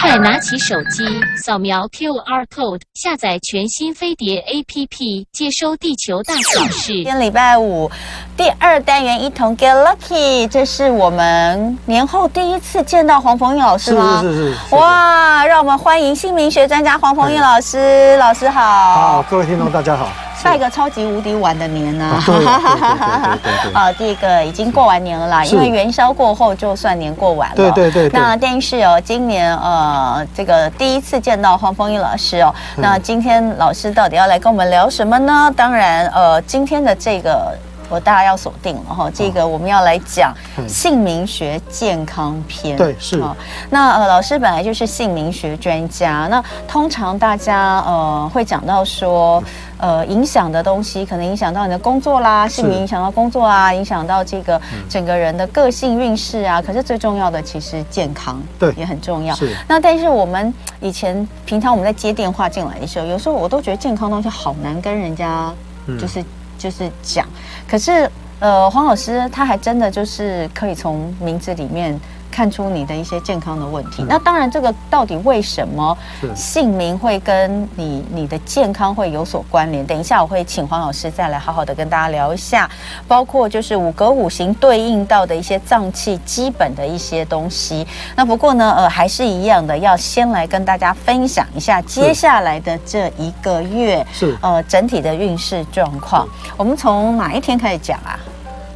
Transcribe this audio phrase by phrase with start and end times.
[0.00, 1.04] 快拿起手机，
[1.36, 6.92] 扫描 QR code，下载全新飞碟 APP，接收地球大小事。
[6.92, 7.88] 今天礼拜五，
[8.36, 14.20] 第二单元一同 Get Lucky，这是我们年后第一次见到黄鹏英老师吗？
[14.22, 14.74] 是是是，是。
[14.74, 18.62] 哇，让我们欢迎姓名学专家黄鹏英老师，老师好。
[18.94, 20.08] 好，各位听众大家好。
[20.42, 22.22] 下一个超级无敌晚的年呐、啊？
[22.24, 23.72] 对对对对对。
[23.74, 27.56] 好， 这个已经过完年了啦，因为元宵过后就算年过完了。
[27.56, 28.18] 对对对，对。
[28.18, 32.54] 那电视哦，今年呃，这个第一次见到黄凤英老师哦。
[32.76, 35.52] 那今天老师到底要来跟我们聊什么呢？
[35.54, 37.54] 当然，呃，今天的这个。
[37.90, 40.32] 我大家要锁定了哈，这个我们要来讲
[40.68, 42.76] 姓名学健康篇。
[42.76, 43.20] 对，是。
[43.68, 46.28] 那呃，老师本来就是姓名学专家。
[46.30, 49.42] 那通常大家呃会讲到说，
[49.78, 56.62] 呃，影响的东西可能影响到你的工作啦，姓名影响到工作啊，影响到这个整个人的个性运势啊。
[56.62, 59.34] 可是最重要的其实健康，对，也很重要。
[59.34, 59.52] 是。
[59.66, 65.52] 那但是我们以前平常我们在接电话进来的时候，有时候我都觉得健康东西好难跟人家
[65.98, 66.24] 就是。
[66.60, 67.26] 就是讲，
[67.70, 71.98] 可是呃，黄老师他还真的就是可以从名字里面
[72.30, 74.04] 看出你的一些健康的问题。
[74.08, 75.96] 那当然，这个到底为什么
[76.34, 79.84] 姓名会跟你你的健康会有所关联？
[79.84, 82.70] 等一下我会请黄老师再来好好的跟大家聊一下，
[83.08, 87.86] 包括就是五格五行对应到的一些脏器基本的一些东西。
[88.14, 96.28] 那不过呢，呃，还是一样的，要先来跟大家分享一下接下来的这一个月是呃整体的运势状况。
[96.56, 98.18] 我们从哪一天开始讲啊？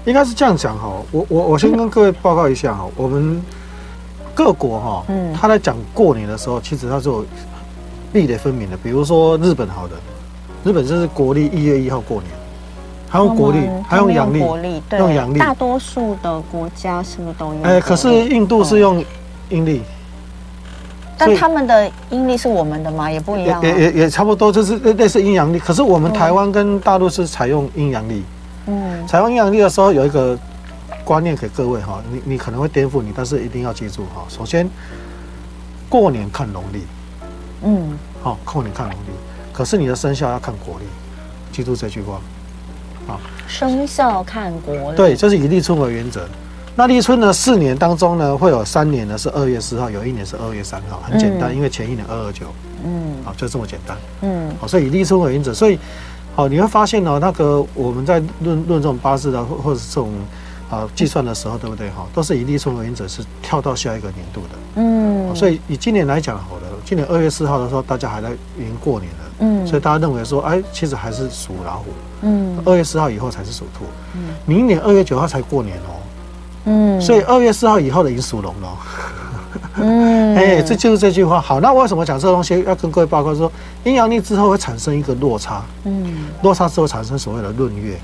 [0.04, 3.42] 应该是这样讲哈，我我我先跟各位报告一下哈，我们
[4.34, 7.24] 各国哈，嗯，他在讲过年的时候，其实他是有
[8.12, 8.76] 壁垒分明的。
[8.76, 9.94] 比如说日本，好的，
[10.62, 12.30] 日本就是国历一月一号过年，
[13.08, 14.40] 还用国历，还用阳历，
[14.98, 15.38] 用阳历。
[15.38, 17.62] 大多数的国家是不是都用？
[17.62, 19.02] 哎，可是印度是用
[19.48, 19.80] 阴历，
[21.16, 23.10] 但他们的阴历是我们的吗？
[23.10, 25.58] 也不一样，也也也差不多，就是类似阴阳历。
[25.58, 28.22] 可是我们台湾跟大陆是采用阴阳历。
[28.66, 30.38] 嗯，采用阴阳历的时候有一个
[31.04, 34.24] 观念给各位哈，你你可能会颠覆你，但是一定要记住哈。
[34.28, 34.66] 首先，
[35.88, 36.82] 过年看农历，
[37.62, 39.10] 嗯，好，过年看农历，
[39.52, 40.86] 可是你的生肖要看国历，
[41.52, 42.20] 记住这句话，
[43.06, 46.26] 啊，生肖看国历，对，这是以立春为原则。
[46.74, 52.46] 那立春呢，四年当中呢，会有三年呢是二月四号，有一年是二月三号，很简单，因为前一年二二九，
[52.82, 55.78] 嗯，好，就这么简单，嗯，好，所以以立春为原则，所以。
[56.36, 60.12] 好，你会发现哦，那个我们在论论这种八字的或或者是这种
[60.68, 61.88] 啊计算的时候，对不对？
[61.90, 64.48] 哈，都是以立春为原则，是跳到下一个年度的。
[64.76, 69.18] 嗯，所以以今年来讲，好了，今年二月四号的时候，大家还在已经过年了。
[69.38, 71.84] 嗯，所以大家认为说，哎，其实还是属老虎。
[72.22, 73.84] 嗯，二月四号以后才是属兔。
[74.14, 75.94] 嗯，明年二月九号才过年哦。
[76.64, 78.76] 嗯，所以二月四号以后的已经属龙了。
[79.76, 81.40] 嗯，哎，这就是这句话。
[81.40, 83.50] 好，那为什么讲这个东西要跟各位报告说，
[83.84, 85.64] 阴阳历之后会产生一个落差？
[85.84, 87.98] 嗯，落差之后产生所谓的闰月。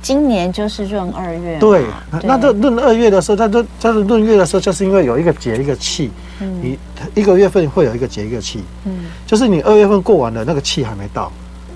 [0.00, 1.58] 今年就是闰二月。
[1.58, 1.84] 对，
[2.24, 6.78] 那这闰二月的时候，它这它这闰月的时候，就是因为有一个节一个气，嗯，你
[7.14, 11.30] 一个月份会有一个节一个气，嗯，就是你二月份过完了，那个气还没到。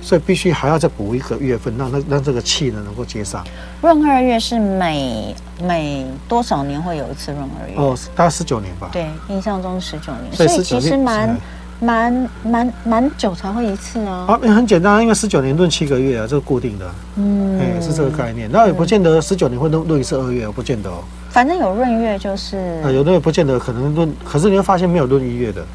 [0.06, 3.44] 所以必须还要再补一个月份，让那让这个气呢能够接上。
[3.81, 7.75] 闰二月是每每多少年会有一次闰二月？
[7.77, 8.89] 哦，大概十九年吧。
[8.93, 10.33] 对，印象中十九年。
[10.33, 11.37] 所以其实蛮
[11.81, 14.27] 蛮蛮蛮久才会一次啊。
[14.28, 16.87] 啊，很简单，因为十九年闰七个月啊，这个固定的。
[17.17, 18.49] 嗯，哎，是这个概念。
[18.49, 21.03] 那也不见得十九年会闰闰一次二月，不见得哦。
[21.31, 22.81] 反正有闰月就是。
[22.84, 25.67] 啊，有的也不见得可能闰，可是你会发现没有闰一月的。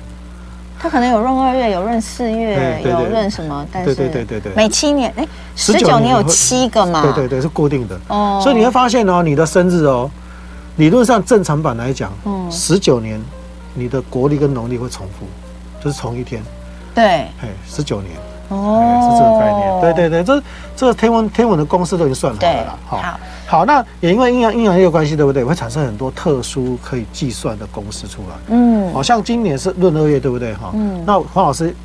[0.81, 7.03] 他可能有闰二月，有闰四月，有闰什么，但是对对对对，每七年哎，十九年有七个嘛？
[7.03, 7.95] 对对对，是固定的。
[8.07, 10.09] 哦，所以你会发现哦，你的生日哦，
[10.77, 13.21] 理论上正常版来讲，嗯，十九年
[13.75, 15.27] 你的国历跟农历会重复，
[15.83, 16.41] 就是同一天。
[16.95, 18.13] 对，哎，十九年
[18.49, 19.81] 哦，是这个概念。
[19.81, 20.43] 对对对，这
[20.75, 22.79] 这个天文天文的公式都已经算好了啦。
[22.87, 23.19] 好。
[23.51, 25.43] 好，那也因为阴阳阴阳也有关系，对不对？
[25.43, 28.35] 会产生很多特殊可以计算的公式出来。
[28.47, 30.53] 嗯，好像今年是闰二月，对不对？
[30.53, 31.03] 哈，嗯。
[31.05, 31.75] 那黄老师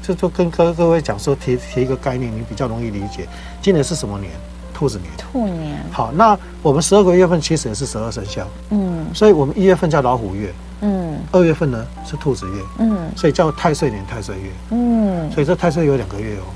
[0.00, 3.26] 就就跟各各位讲说，提提一个概念，你比较容易理解。
[3.60, 4.30] 今年是什么年？
[4.72, 5.10] 兔子年。
[5.16, 5.76] 兔年。
[5.90, 8.46] 好，那我们十二个月份其实也是十二生肖。
[8.70, 9.04] 嗯。
[9.12, 10.54] 所以我们一月份叫老虎月。
[10.82, 11.18] 嗯。
[11.32, 12.62] 二月份呢是兔子月。
[12.78, 13.10] 嗯。
[13.16, 14.50] 所以叫太岁年、太岁月。
[14.70, 15.28] 嗯。
[15.32, 16.46] 所以这太岁有两个月哦。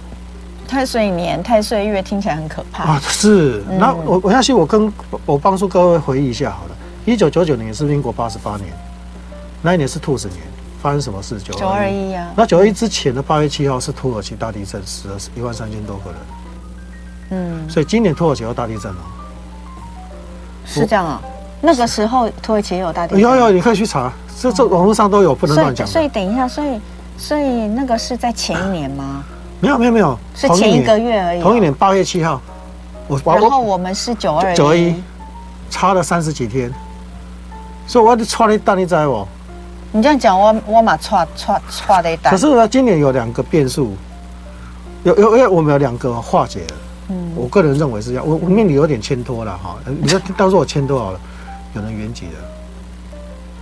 [0.73, 3.01] 太岁年、太岁月听起来很可怕啊！
[3.03, 4.91] 是，那我我相信我跟
[5.27, 6.71] 我帮助各位回忆一下好了。
[7.05, 8.69] 一九九九年是民国八十八年，
[9.61, 10.41] 那一年是兔子年，
[10.81, 11.39] 发生什么事？
[11.39, 12.33] 九九二一啊。
[12.35, 16.21] 那九二一之前的八月七号是土耳其大地震，死了一万三千多个人。
[17.33, 19.05] 嗯，所以今年土耳其有大地震哦。
[20.65, 21.21] 是这样啊？
[21.61, 23.21] 那个时候土耳其也有大地震？
[23.21, 24.11] 有有，你可以去查，
[24.41, 25.87] 这这网络上都有，不能乱讲。
[25.87, 26.81] 所以等一下，所以
[27.19, 29.23] 所以那个是在前一年吗？
[29.63, 31.41] 没有没有没有，是前一个月而已。
[31.41, 32.43] 同一年八月七号，
[33.07, 35.01] 我然后我们是九二九二一，
[35.71, 36.69] 差了三十几天，
[37.87, 39.27] 所以我就差了一大你知我。
[39.93, 42.33] 你这样讲，我我嘛差差差了一大。
[42.33, 43.95] 可是呢，今年有两个变数，
[45.05, 46.75] 有有因为我们有两个化解了。
[47.11, 49.77] 嗯，我个人认为是这样，我我命里有点牵拖了哈。
[49.87, 51.21] 你说到时候我牵多少了？
[51.77, 52.33] 有人原籍了。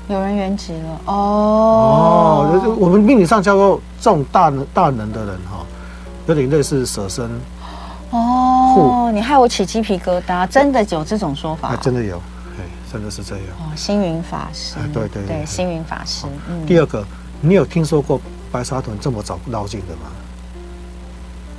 [0.08, 2.48] 有人原籍了哦。
[2.54, 5.66] 哦，我们命理上叫做这种大能大能的人哈。
[6.26, 7.30] 有点类似舍身
[8.10, 11.76] 哦，你害我起鸡皮疙瘩，真的有这种说法？
[11.76, 12.16] 真的有，
[12.58, 13.44] 哎，真的是这样。
[13.58, 16.26] 哦，星云法师，对对对，星云法师。
[16.66, 17.04] 第二个，
[17.40, 18.20] 你有听说过
[18.50, 20.10] 白沙屯这么早绕境的吗？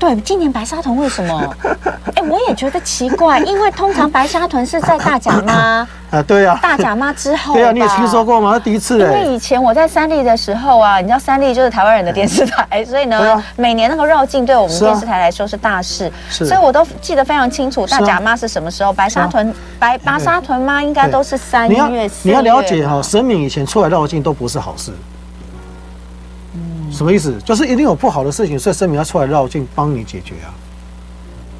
[0.01, 1.55] 对，今年白沙屯为什么？
[2.17, 8.57] 哎，我也觉得奇怪，因为通常白沙屯是在大甲妈啊，对呀，大甲妈之后，对啊，你有听说过吗？
[8.57, 17.85] 第一次，因为以前我在三立的时候啊，你知道三立就是台湾人的电视台，所以呢，每年那个绕境对我们电视台来说是大事，所以我都记得非常清楚。
[17.85, 18.91] 大甲妈是什么时候？
[18.91, 22.31] 白沙屯白白沙屯妈应该都是三月四月。
[22.31, 24.91] 你要了解哈，神明以前出来绕境都不是好事。
[26.91, 27.33] 什么意思？
[27.45, 30.53] 就是一定有不好的事情，所以神明要出来绕境帮你解决啊！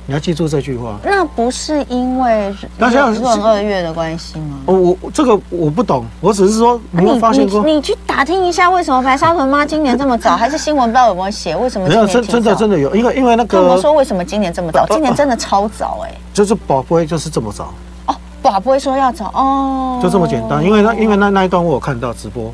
[0.07, 0.98] 你要记住这句话。
[1.04, 4.57] 那不是因为闰二月的关系吗？
[4.66, 7.63] 我我这个我不懂，我只是说你有发现过？
[7.63, 10.36] 你去打听一下，为什么白沙屯妈今年这么早？
[10.36, 11.56] 还是新闻不知道有没有写？
[11.56, 12.94] 为什么今年真真的真的有？
[12.95, 14.86] 因为因为那个他们说为什么今年这么早？
[14.88, 16.12] 今年真的超早哎！
[16.33, 17.72] 就是宝贝就是这么早
[18.07, 20.66] 哦，宝贝说要早哦，就这么简单。
[20.66, 22.51] 因为那因为那那一段我有看到直播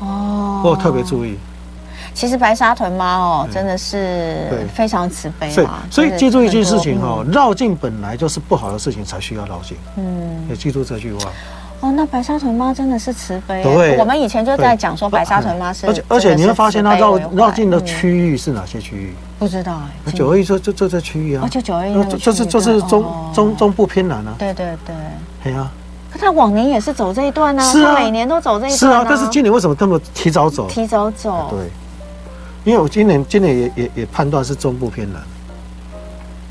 [0.00, 1.38] 哦，我有特别注意。
[2.18, 5.84] 其实白沙屯妈哦，真的是非常慈悲嘛。
[5.88, 9.76] 所以记住一件事情哈，绕境本来就是不好的事情才需要绕境。
[9.96, 11.30] 嗯，也记住这句话。
[11.78, 13.62] 哦，那白沙屯妈真的是慈悲。
[13.62, 15.86] 对，我们以前就在讲说白沙屯妈是。
[15.86, 19.14] 而且而且你会发现，它绕绕境的区域是哪些区域？
[19.38, 20.10] 不知道哎。
[20.10, 21.46] 九二一就就就这区域啊。
[21.48, 22.04] 就九二一。
[22.18, 24.34] 就是就是中中中部偏南啊。
[24.36, 24.96] 对对对。
[25.44, 25.70] 对啊。
[26.10, 27.62] 可他往年也是走这一段呢。
[27.62, 27.94] 是啊。
[27.94, 28.76] 每年都走这一段。
[28.76, 30.66] 是啊，但是今年为什么这么提早走？
[30.66, 31.46] 提早走。
[31.52, 31.70] 对。
[32.68, 35.22] 因为我今年今年也也也判断是中部偏南，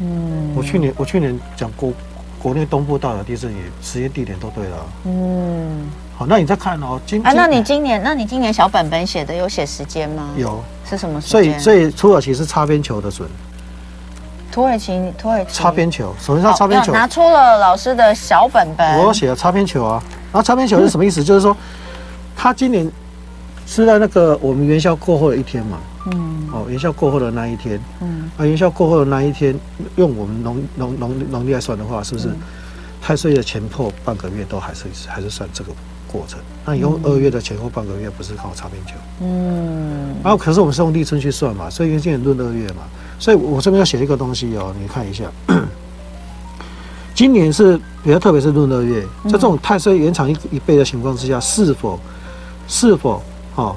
[0.02, 1.94] 嗯，我去年我去年讲国
[2.40, 5.88] 国内东部大的地震也时间地点都对了，嗯，
[6.18, 10.30] 好，那你再看哦，今啊，那你今年那你今年小本本写的有写时间吗？
[10.36, 10.60] 有，
[10.90, 11.30] 是什么时间？
[11.30, 13.30] 所以所以土耳其是擦边球的准，
[14.52, 15.54] 土耳其土耳其。
[15.54, 16.92] 擦边球，首先他擦边球。
[16.92, 20.02] 拿出了老师的小本本，我写了擦边球啊，
[20.34, 21.24] 然后擦边球是什么意思？
[21.24, 21.56] 就是说
[22.36, 22.92] 他今年
[23.68, 25.78] 是在那个我们元宵过后的一天嘛。
[26.10, 29.54] 嗯，哦，元宵过后的那一天，嗯，啊，元宵过后的那一天，
[29.98, 32.30] 用我们农农农农历来算的话，是不是
[33.02, 35.72] 太岁的前后半个月都还是还是算这个
[36.08, 36.40] 过程？
[36.66, 38.94] 那以后二月的前后半个月，不是刚好擦边球？
[39.22, 42.84] 嗯，然后可是我们是用立春去算嘛，所以今年闰二月嘛，
[43.20, 45.26] 所以我这边要写一个东西哦，你看一下，
[47.14, 52.00] 今年是比较特别是闰二月，在这种太岁延长一一倍的情况之下，是否
[52.66, 53.22] 是否
[53.58, 53.76] 哦？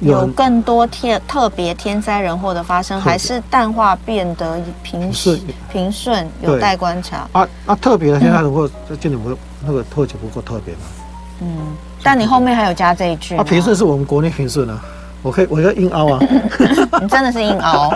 [0.00, 5.40] 有更多天特别天灾人祸的发生，还是淡化变得平顺
[5.70, 7.18] 平顺，有待观察。
[7.30, 10.80] 啊啊，特别的天灾人祸，这今年不那个特警不够特别嘛？
[11.42, 11.46] 嗯，
[12.02, 13.36] 但你后面还有加这一句。
[13.36, 14.80] 啊，平顺是我们国内平顺啊，
[15.22, 16.18] 我可以我要硬凹啊。
[17.00, 17.88] 你真的是硬凹，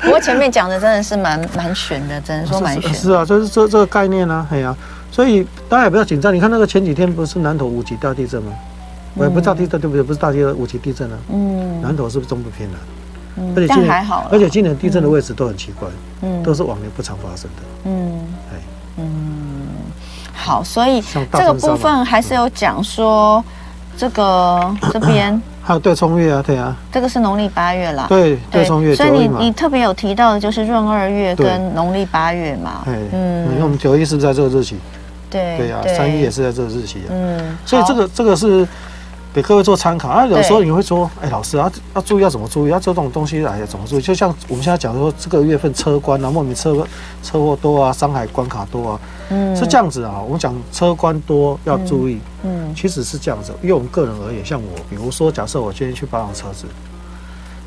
[0.00, 2.94] 不过前面讲的真的是蛮蛮悬的，只能说蛮悬。
[2.94, 4.72] 是啊，就是这这个概念啊，哎呀，
[5.10, 6.32] 所以大家也不要紧张。
[6.32, 8.52] 你看那个前几天不是南投五级大地震吗？
[9.16, 10.02] 我也不知道地震，对不对？
[10.02, 11.18] 不是大地震，五级地震啊。
[11.32, 11.80] 嗯。
[11.80, 12.78] 南投是不是中部偏南？
[13.36, 13.52] 嗯。
[13.56, 15.88] 而且今年，而且今年地震的位置都很奇怪，
[16.22, 17.62] 嗯，都是往年不常发生的。
[17.84, 18.20] 嗯。
[18.52, 18.56] 哎。
[18.98, 19.06] 嗯。
[20.34, 23.42] 好，所以这个部分还是有讲说，
[23.96, 26.76] 这个 这边还有对冲月啊，对啊。
[26.92, 28.06] 这个是农历八月啦。
[28.08, 28.94] 对，对冲月。
[28.94, 32.84] 所以你你特别有提到的就是闰二月跟农历八月嘛。
[32.86, 33.44] 嗯。
[33.46, 34.76] 你看我们九一是不是在这个日期？
[35.28, 35.56] 对。
[35.56, 37.10] 对啊，三一也是在这个日期啊。
[37.10, 37.56] 嗯。
[37.64, 38.68] 所以这个这个是。
[39.36, 40.24] 给各位做参考啊！
[40.24, 42.70] 有时候你会说：“哎，老师啊，要注意要怎么注意？
[42.70, 46.74] 要这种东西哎呀怎么注意？”就像我们现在讲说，这个月份车关啊，莫名车
[47.22, 50.22] 车祸多啊，山海关卡多啊，嗯，是这样子啊。
[50.24, 53.52] 我们讲车关多要注意，嗯，其实是这样子。
[53.60, 56.64] 因为我们个人而言，像我，比如说，假设我今天去保养车子，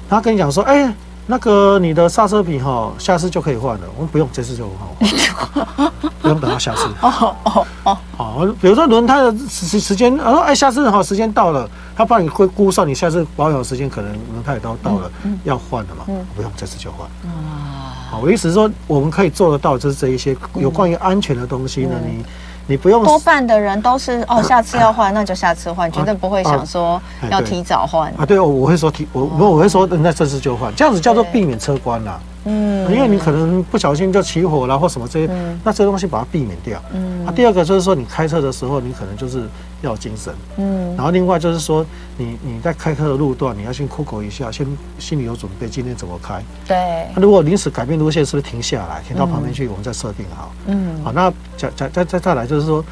[0.09, 0.91] 他跟你讲说：“哎。”
[1.31, 3.85] 那个你的刹车皮哈，下次就可以换了。
[3.95, 5.91] 我们不用，这次就很好，
[6.23, 6.87] 不用等到下次。
[7.01, 15.11] 哦哦哦，好，比如说轮胎的时时间，啊，哎，下次好时间到了，他帮你会估算你下次保养时间，可能轮胎也都到了，
[15.43, 16.03] 要换了嘛。
[16.35, 17.07] 不用，这次就换。
[17.31, 22.25] 啊，好，我意思是说，我们可以做得到，就是这一些有关于安全的东西呢，你
[22.69, 28.23] 你不用多半的人都是哦，下次要换那就下次换，绝对不会想说要提早换啊。
[28.23, 32.19] 对，我会说提我我会说那这次就换，这样子叫做避免车关啦。
[32.45, 36.79] 嗯，因为你可能不小心就起火了或什么这些，嗯、那这些东西把它避免掉。
[36.93, 39.43] 嗯，啊，第二个就是说你开车的时候，你可能就是
[39.81, 40.33] 要精神。
[40.57, 41.85] 嗯，然后另外就是说
[42.17, 44.65] 你你在开车的路段，你要先 Google 一下，先
[44.97, 46.43] 心里有准备，今天怎么开。
[46.67, 47.07] 对。
[47.15, 50.51] 那如果临时改变路线，是不是停下来，停到旁边去，我们再设定好。
[50.67, 51.03] 嗯。
[51.03, 52.83] 好，那再再再再再来就是说，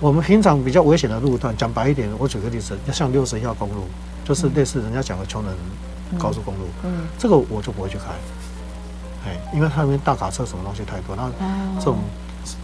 [0.00, 3.84] 我们平常比较危险的路段，讲白一点，我举个例子，像六十一号公路，
[4.24, 5.54] 就是类似人家讲的穷人
[6.18, 6.60] 高速公路。
[6.84, 7.06] 嗯。
[7.18, 8.04] 这个我就不会去开。
[9.24, 11.30] 哎，因为它那边大卡车什么东西太多，那
[11.78, 11.98] 这种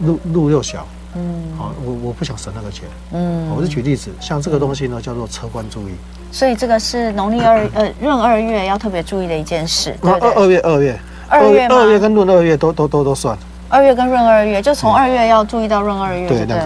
[0.05, 5.93] 路路又小，嗯，好，我我不想省那个钱，嗯，我是举例子，像这个东西呢，叫做车关注意，
[6.31, 10.99] 所以这个是农历二呃闰二月要特别注意的一件事，对二二月二月。
[11.31, 13.37] 二月二月跟闰二月都都都都算。
[13.69, 16.57] 二月跟闰二月，就从二月要注意到闰二月，对对。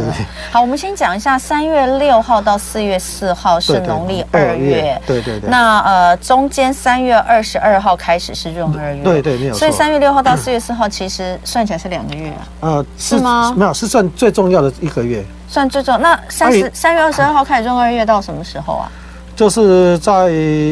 [0.51, 5.49] 好，我们先讲一下三月六号到四月四号是农历二月，对对对。
[5.49, 9.59] 那呃，中间三月二十二号开始是闰二月，对对没有错。
[9.59, 12.47] 所以三月六号到四月四号其实算起来是两个月啊。
[12.61, 13.53] 呃，是吗？
[13.57, 15.23] 没有，是算最重要的一个月。
[15.49, 15.99] 算最重要。
[15.99, 18.89] 那三十三月二十二号开始闰二月到什么时候啊？
[19.35, 20.29] 就是在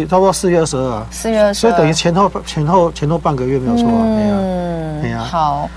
[0.10, 1.06] 差不多四月二十二啊。
[1.12, 1.70] 四月二十二。
[1.70, 4.02] 所以等于前后前后前后半个月没有错啊。
[4.06, 5.28] 嗯，对啊。
[5.30, 5.70] 好。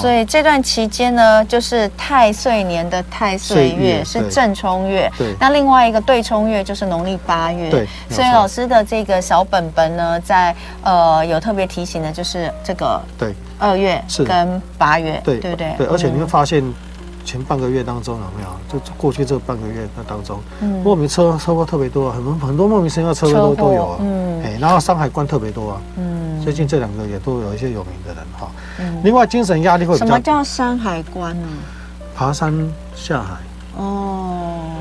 [0.00, 5.34] 所以这段期间呢，就是太岁年的太岁月是正冲月，对。
[5.40, 7.88] 那另外一个对冲月就是农历八月，对。
[8.08, 13.34] 所以老师的这个小本本呢，在呃有特别提醒的，就是这个对。
[13.56, 15.74] 二月是跟八月，对对对？
[15.78, 15.86] 对。
[15.86, 16.62] 而且你会发现
[17.24, 18.80] 前半个月当中有没有？
[18.80, 20.82] 就过去这半个月那当中，嗯。
[20.82, 28.50] 莫名车车祸特别多，很多很多莫名其妙车祸都都有啊，嗯，哎，然后山海关特别多啊，嗯，最近这两个也都有一些有名的人哈。
[29.02, 30.06] 另外，精神压力会比较。
[30.06, 31.48] 什么叫山海关呢？
[32.14, 32.52] 爬山
[32.94, 33.34] 下海。
[33.76, 34.76] 哦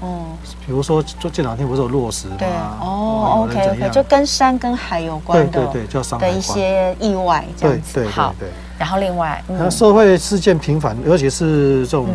[0.00, 0.24] 哦。
[0.66, 2.34] 比如说，就这两天不是有落石吗？
[2.38, 2.48] 对
[2.80, 5.64] 哦，OK OK，就跟山跟海有关的。
[5.64, 6.32] 对对对，叫山海关。
[6.32, 7.94] 的一些意外这样子。
[7.94, 8.48] 对对对。
[8.76, 12.08] 然后另外，那社会事件频繁，尤其是这种，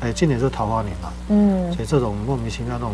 [0.00, 1.08] 哎，今年是桃花年嘛。
[1.28, 1.72] 嗯。
[1.72, 2.92] 所以这种莫名其妙那种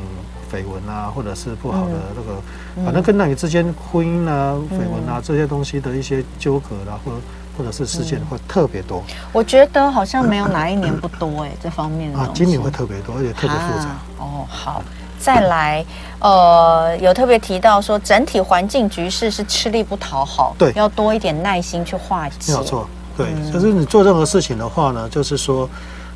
[0.52, 7.18] 绯闻啊，或者是不好的那个，反正跟男女之间婚姻啊、绯闻啊这些东西的一些纠葛啊，或者。
[7.54, 13.90] 或者是事件会特别多，我觉得好像没有哪一年不多哎，这方面的啊，今年会特别多，而且特别复杂。
[14.16, 14.82] 哦，好，
[15.18, 15.85] 再来，
[16.21, 22.50] 呃，有特别提到说，整体环境局势是吃力不讨好，对，要多一点耐心去化解。
[22.50, 25.68] 没有错，对，就是你做任何事情的话呢，就是说，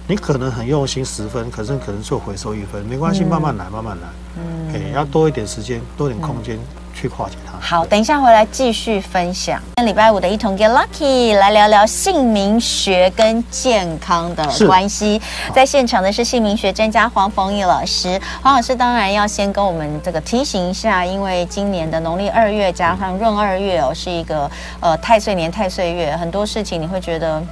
[0.06, 6.58] 你可能很用心十分，可是可能做回收一分，没关系，慢慢来，慢慢来，嗯，哎，要多一点时间，多点空间。
[6.98, 7.58] 去化解它。
[7.60, 9.60] 好，等一下回来继续分享。
[9.76, 15.20] 今天礼拜五的一同 Get Lucky 来聊聊姓名学跟健康的关系。
[15.54, 18.18] 在现场的是姓名学专家黄逢义老师。
[18.42, 24.50] 黄老师当然要先跟我们这个提醒一下，因为今年的农历二月加上闰二月哦，是一个
[24.80, 27.42] 呃太岁年太岁月，很多事情你会觉得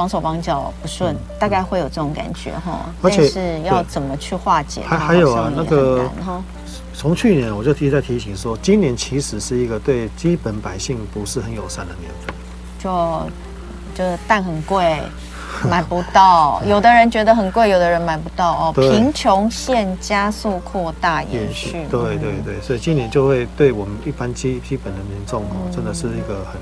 [0.00, 2.88] 绑手绑脚不顺，嗯、大概会有这种感觉哈。
[3.02, 4.80] 而且是要怎么去化解？
[4.80, 6.08] 还还有啊，那个
[6.94, 12.34] 从去年我就一直在提醒说，今年其实是一个对基本百姓不是很友善的年份，
[12.78, 13.28] 就
[13.94, 15.02] 就蛋很贵，
[15.68, 16.62] 买不到。
[16.64, 18.72] 有的人觉得很贵，有的人买不到哦。
[18.74, 26.58] 贫穷线加速扩大延续，对对对，所以今年就会对我们一般基基本的民众哦，真的是一个很。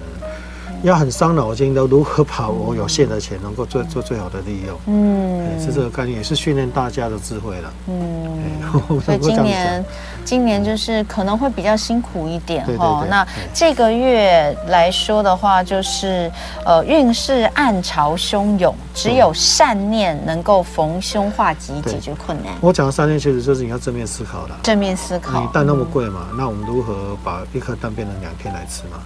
[0.82, 4.78] 要很伤脑筋的，如何把我有限的钱能够做做最好的利用？
[4.86, 7.72] 嗯，是这个概念，也是训练大家的智慧了。
[7.88, 9.84] 嗯，所以今年，
[10.28, 13.02] 今年就是可能会比较辛苦一点哈。
[13.08, 16.30] 那这个月来说的话，就是
[16.66, 22.52] 呃运势暗潮汹涌，只有善念能够逢凶化吉，解决困难。
[22.60, 24.54] 我讲的善念，其实就是你要正面思考的。
[24.62, 25.40] 正面思考。
[25.40, 29.00] 你蛋那么贵嘛，那我们如何把一颗蛋变成两天来吃嘛？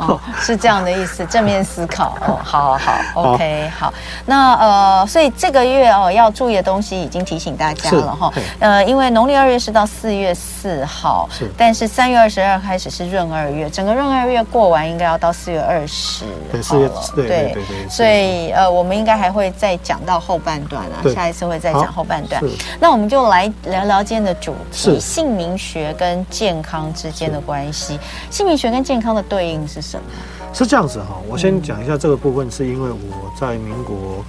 [0.00, 3.92] 哦，是这样的意思，正面思考哦，好好好，OK，好，
[4.24, 22.42] 那呃，所以这个月哦要注意的东西已经提醒大家了哈，呃，因为农历二月是到四月四号，是，但是三月二十二开始是闰二月，整个闰二月过完应该要到四月二十，对，四月，对对对，所以呃，我们应该还会再讲到后半段啊，下一次会再讲后半段，
[22.78, 27.98] 那我们就来聊聊今天的主题，姓名学跟健康之间的关系，
[28.30, 30.04] 姓名学跟健康的对应是什么？
[30.52, 34.24] 是这样子哈，我先讲一下这个部分，是因为我在民国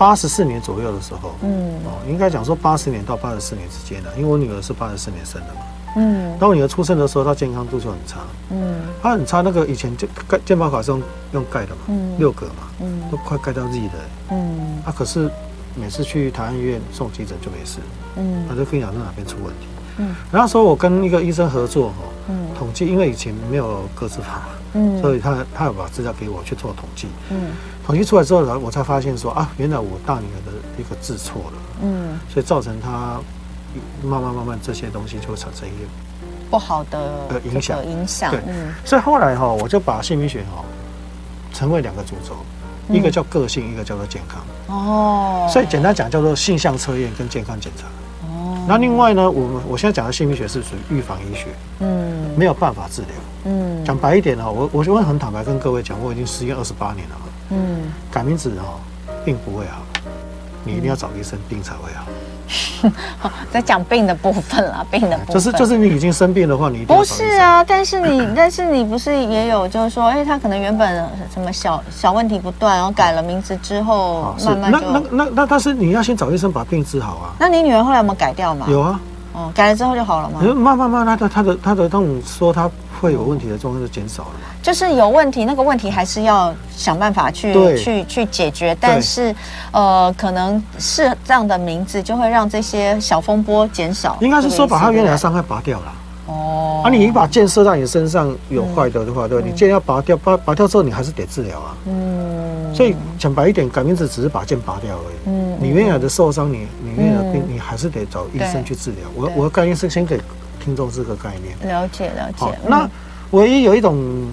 [0.00, 5.60] 八十四年左右的时候，嗯，哦，应该讲说八十年到八十四年之间的，因为我女儿是八十四年生的嘛，
[5.96, 9.42] 嗯，当我女儿出生的时候，她健康度就很差，嗯，她很差。
[9.42, 11.02] 那个以前就盖健保卡是用
[11.32, 13.94] 用盖的嘛，嗯，六格嘛，嗯，都快盖到 Z 的，
[14.30, 15.30] 嗯，啊，可是
[15.74, 17.80] 每次去台湾医院送急诊就没事，
[18.16, 19.66] 嗯，她就跟你讲是哪边出问题，
[19.98, 21.94] 嗯，然后说我跟一个医生合作哈，
[22.28, 27.52] 嗯，统计，因为以前没有个资法，嗯，所以他他有把资料给我去做统计，嗯，
[27.86, 33.20] 统计出来之后，我才发现说啊，原来我大女儿的一个字错了，嗯，所以造成她。
[34.02, 35.86] 慢慢慢慢，这些东西就会产生一个
[36.50, 38.32] 不好的影响影响。
[38.32, 40.64] 对，嗯所以后来哈，我就把姓名学哈
[41.54, 42.34] 成为两个主轴，
[42.92, 44.42] 一个叫个性，一个叫做健康。
[44.76, 45.48] 哦。
[45.48, 47.84] 所以简单讲叫做性向测验跟健康检查。
[48.70, 48.72] 哦。
[48.72, 51.48] 那另外呢，我们我现在讲的性病学是属于预防医学。
[51.80, 52.30] 嗯。
[52.36, 53.10] 没有办法治疗。
[53.44, 53.84] 嗯。
[53.84, 57.26] 讲白一点哦，我我就会很坦白跟各位讲，我已经实验二十八年了嘛。
[57.50, 57.92] 嗯。
[58.10, 58.78] 改名字哦，
[59.24, 59.82] 并不会好，
[60.64, 62.04] 你一定要找医生，病才会好。
[63.52, 67.62] 在讲病的部分啦，病的部分就是就是你已经生病的话，你不是啊？
[67.62, 77.34] 但是你 但是你不是也有就是说，哎，他可能原本什么小小问题不断，然后改了名字之后，慢慢就那那那那，但是你要先找医生把病治好啊。
[77.38, 78.66] 那你女儿后来有没有改掉嘛？
[78.68, 79.00] 有啊。
[79.32, 80.40] 哦，改了之后就好了吗？
[80.54, 82.68] 慢慢慢，他的他的他的那种说他
[83.00, 84.46] 会有问题的状况就减少了嘛。
[84.62, 88.76] 就是有问题，那个问题还是要想办法去去去解决。
[88.80, 89.34] 但是，
[89.72, 94.18] 呃，可能是这样的名字就会让这些小风波减少。
[94.20, 95.92] 应该是说把他原来的伤害拔掉了。
[96.26, 96.82] 哦。
[96.84, 101.76] 啊，你一把箭射到你身上有坏的的话，对，你箭要拔掉，拔拔掉之后你还是得治疗啊。
[101.86, 102.74] 嗯。
[102.74, 105.14] 所以讲白一点，改名字只是把箭拔掉而已。
[105.24, 105.56] 嗯。
[105.58, 109.08] 你原来的受伤，你你原来你还是得找医生去治疗。
[109.14, 110.20] 我我的概念是先给
[110.58, 111.56] 听众这个概念。
[111.72, 112.58] 了解了解。
[112.66, 112.88] 那
[113.30, 114.28] 唯一有一种。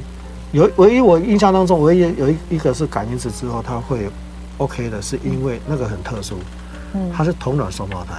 [0.54, 4.10] 有唯一我印象当中，唯一有一一个是改名字之后他会
[4.60, 6.36] OK 的，是因为那个很特殊，
[6.94, 8.14] 嗯，他是同卵双胞胎。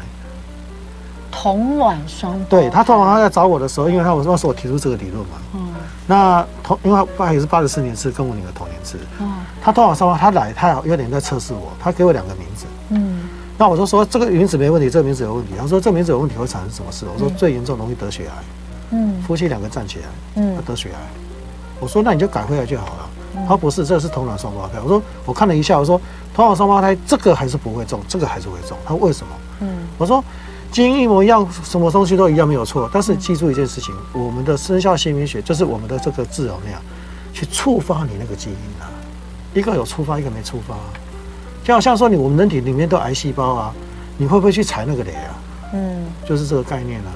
[1.33, 5.69] 同卵双胞对，他通常他在找我的时候，因为他我说是我提出这个理论嘛，嗯，
[6.07, 12.78] 那同因为爸也是八十四年次，跟我女儿同年次，嗯，他同卵双胞他来他有点在测试我，他给我两个名字，嗯，
[13.59, 17.05] 那我就说这个名字没问题，这个名字有问题，他说这名字有问题会产生什么事？
[17.13, 18.35] 我说最严重容易得血癌，
[18.93, 20.05] 嗯，夫妻两个站起来，
[20.37, 20.99] 嗯，得血癌。
[21.81, 23.11] 我说那你就改回来就好了。
[23.43, 24.81] 他说不是，这是同卵双胞胎。
[24.83, 26.01] 我说我看了一下，我说
[26.33, 28.79] 同卵双胞胎这个还是不会中，这个还是会中。
[28.85, 29.33] 他说为什么？
[29.61, 30.23] 嗯，我说
[30.71, 32.89] 基因一模一样，什么东西都一样没有错。
[32.93, 36.81] 但是记住一件事情，我们的生肖姓名学就是我们的这个字哦那样
[37.33, 38.87] 去触发你那个基因啊，
[39.55, 40.77] 一个有触发，一个没触发。
[41.69, 43.75] 就好像说你我们人体里面都癌细胞啊，
[44.17, 45.37] 你会不会去踩那个雷啊？
[45.75, 47.13] 嗯，就是这个概念啊。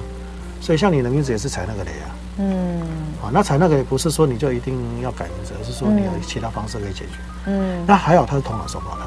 [0.61, 2.05] 所以像你的名字也是踩那个雷啊。
[2.37, 2.81] 嗯，
[3.19, 7.17] 啊，那踩那个也不是说你就一定要改名字，而是说你有其他方式可以解决。
[7.47, 8.97] 嗯，那还好他是同卵双胞胎。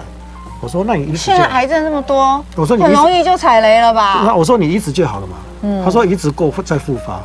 [0.61, 4.25] 我说那你移植现在癌症那么多，我说你很容易就踩雷了吧？
[4.25, 5.37] 那我说你移植就好了嘛。
[5.63, 7.23] 嗯，他说移植过再复发。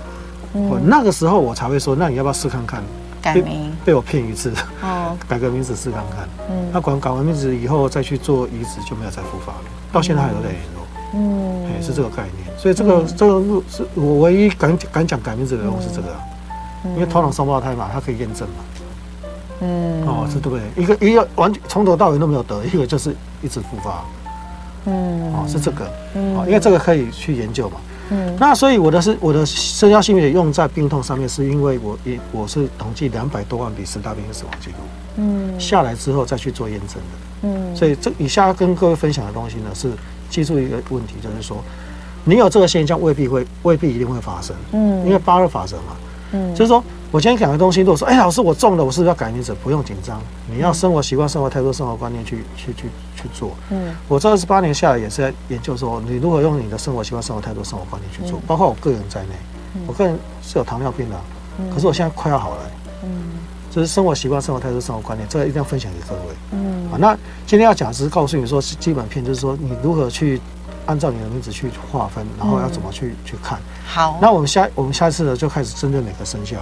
[0.54, 2.84] 嗯，那个时候我才会说，那你要不要试看看？
[3.22, 3.72] 改名？
[3.86, 4.52] 被我骗一次。
[4.82, 6.28] 哦， 改个名字试看看。
[6.50, 10.82] 嗯，那管改完名字以后再去做移植就没有再复发了，到现在还有在联络。
[11.14, 16.08] 嗯，哎，是这个概念，所以这个、嗯、这个路是我唯一敢敢讲改名字的人物是这个、
[16.96, 18.56] 因为同卵双胞胎嘛，它可以验证嘛。
[19.60, 20.84] 嗯，哦，是对不对？
[20.84, 24.04] 一个一个完全从头到尾都没有得，一个就是一直复发。
[24.86, 27.76] 嗯，哦，是这个，嗯，因为这个可以去研究嘛。
[28.12, 34.76] 嗯，那所以我的是我的生肖姓名学用在病痛上面，是因为我一我是统计两百多万笔十大病因死亡记录，
[35.18, 37.48] 嗯，下来之后再去做验证的。
[37.50, 39.92] 嗯，所以这以下跟各位分享的东西呢是。
[40.32, 41.62] 记住一个问题，就是说，
[42.24, 44.56] 你有这个现象，未必会，未必一定会发生。
[44.72, 45.98] 嗯，因为八二法则嘛。
[46.32, 49.54] 嗯，就是说我今天讲的东西，如果说，哎，老师我中了，我是不是要改名字？
[49.62, 52.88] 不用紧张，你要生活习惯、生活态度、生活观念去去去
[53.22, 53.52] 去做。
[53.70, 59.30] 嗯，我这二十八年下来也是在研究说，你如何用你的生活习惯、生活态度、生活观念去做，包括我个人在内。
[59.88, 61.16] 我个人是有糖尿病的，
[61.74, 62.58] 可是我现在快要好了。
[63.04, 63.10] 嗯，
[63.70, 66.36] 就是生活习惯、生活态度、生活观念，这个一定要分享给各位。
[66.52, 66.92] 嗯。
[66.92, 67.16] 啊，那
[67.48, 70.42] 今天要讲只是告诉你说，是基本片，就是说你如何去
[70.88, 73.58] 按照你的名字去划分，然后要怎么去、嗯、去看。
[73.86, 76.58] 好，那我们下我们下一次呢，就开始针对每个生肖。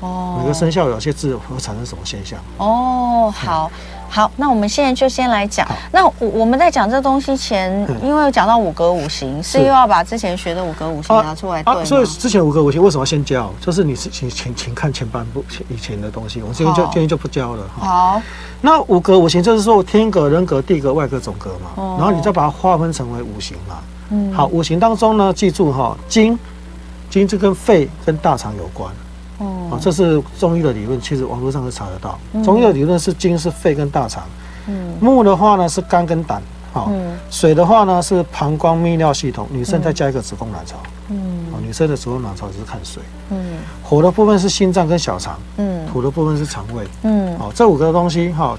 [0.00, 0.36] 哦。
[0.38, 2.38] 每个生肖有些字会产生什么现象？
[2.58, 3.70] 哦，好。
[3.72, 5.66] 嗯好，那我们现在就先来讲。
[5.92, 13.52] 那我我们在讲这东西前，嗯、因为讲到五格五行，是又要把之前学的五格五行拿出来对、啊啊、所以之前五格五行为什么要先教？
[13.60, 17.64] 就是你是请请请看前半部以前的东西，我今天就今天就不教了。
[17.78, 18.20] 好，
[18.60, 21.70] 那五格五行就是说天格、人格、地格、外格、总格嘛。
[21.76, 23.76] 哦、然后你再把它划分成为五行嘛。
[24.10, 24.32] 嗯。
[24.32, 26.38] 好，五行当中呢，记住哈，金，
[27.10, 28.90] 金就跟肺跟大肠有关。
[29.38, 32.18] 哦，这是中医的理论，其实网络上是查得到。
[32.44, 34.24] 中医的理论是金是肺跟大肠，
[34.66, 36.90] 嗯，木的话呢是肝跟胆，好，
[37.30, 40.76] 水的话呢是膀胱泌尿系统，女生再加一个子宫卵巢，
[41.08, 43.02] 嗯，女生的子宫卵巢只是看水。
[43.30, 45.38] 嗯，火的部分是心脏跟小肠。
[45.58, 46.86] 嗯，土的部分是肠胃。
[47.02, 48.58] 嗯，哦，这五个东西哈，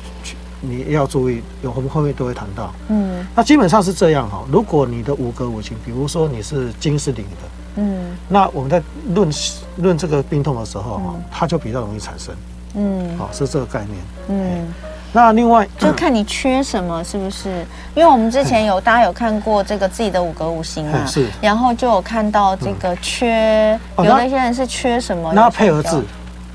[0.61, 2.73] 你要注意，有我们后面都会谈到。
[2.87, 4.43] 嗯，那基本上是这样哈。
[4.51, 7.47] 如果你的五个五行，比如说你是金是零的，
[7.81, 8.81] 嗯，那我们在
[9.13, 9.29] 论
[9.77, 12.35] 论这个病痛的时候哈，它就比较容易产生。
[12.75, 13.97] 嗯，好，是这个概念。
[14.27, 14.73] 嗯。
[15.11, 17.65] 那另外就看你缺什么，是不是？
[17.95, 25.33] 因为我们之前有大家有看过这个自己的五格五行嘛，是，然后就有看到这个缺，有的一些人是缺什么？
[25.33, 26.03] 那配合字。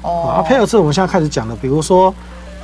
[0.02, 2.14] 哦，啊，配合字我们现在开始讲了，比如说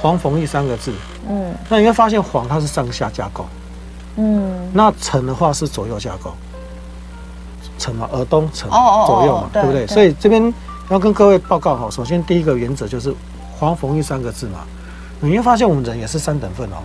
[0.00, 0.92] 黄逢义三个字，
[1.28, 3.44] 嗯，那你会发现黄它是上下架构，
[4.14, 6.32] 嗯，那辰的话是左右架构，
[7.80, 9.86] 辰嘛，耳东城左右嘛，对不对？
[9.88, 10.54] 所以这边
[10.90, 13.12] 要跟各位报告哈，首先第一个原则就是
[13.58, 14.60] 黄逢玉三个字嘛。
[15.22, 16.76] 你会发现我们人也是三等份哦，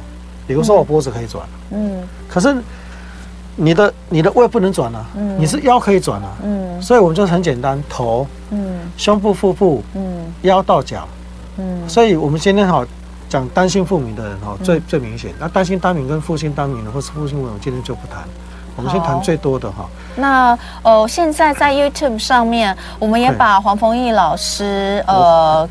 [0.45, 2.53] 比如说我脖子可以转，嗯，可是
[3.55, 11.07] 你的你的胃不能转啊，嗯，你是腰可以转啊，嗯，所以我们就很简单，头，嗯，胸部、腹部，嗯，腰到脚，
[11.57, 12.85] 嗯，所以我们今天哈
[13.29, 18.25] 讲单姓父名的人哈最最明显，那单姓单名跟复姓单名的或是复姓单名，我今天就不谈，
[18.75, 19.85] 我们先谈最多的哈。
[20.15, 25.67] 那呃，现在在 YouTube 上面，我们也把黄逢义老师呃。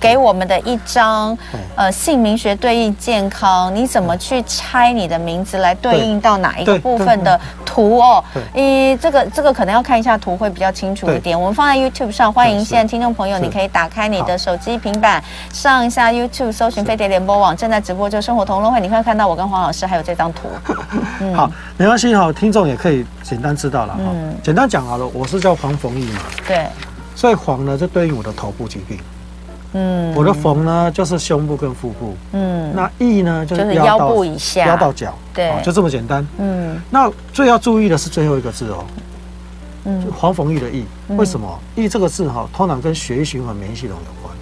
[0.00, 1.36] 给我们的一张，
[1.74, 8.22] 呃，姓名学对应健康，你怎么去拆你的名字来对应到哪一个部分的图哦？
[8.54, 11.38] 咦，这个这个可能要看一下图会比较清楚一点。
[11.38, 20.48] 我们放在 YouTube 上，欢迎现在听众朋友，你可以打开你的手机、平板，上一下 YouTube，搜寻飞碟联播网，正在直播就生活同乐会，你会看到我跟黄老师还有这张图。
[21.34, 24.00] 好，没关系哈，听众也可以简单知道了哈。
[24.42, 26.20] 简单讲好了，我是叫黄逢义嘛。
[26.46, 26.66] 对。
[27.14, 28.98] 所以黄呢，就对应我的头部疾病。
[29.72, 36.26] 嗯，我的缝呢就是胸部跟腹部，嗯，那翼呢就是腰部以下，腰到脚，对，就这么简单。
[36.38, 38.84] 嗯，那最要注意的是最后一个字哦，
[39.84, 41.58] 嗯，黄逢翼的翼，为什么？
[41.76, 44.37] 翼这个字哈，通常跟血液循环、免疫系统有关。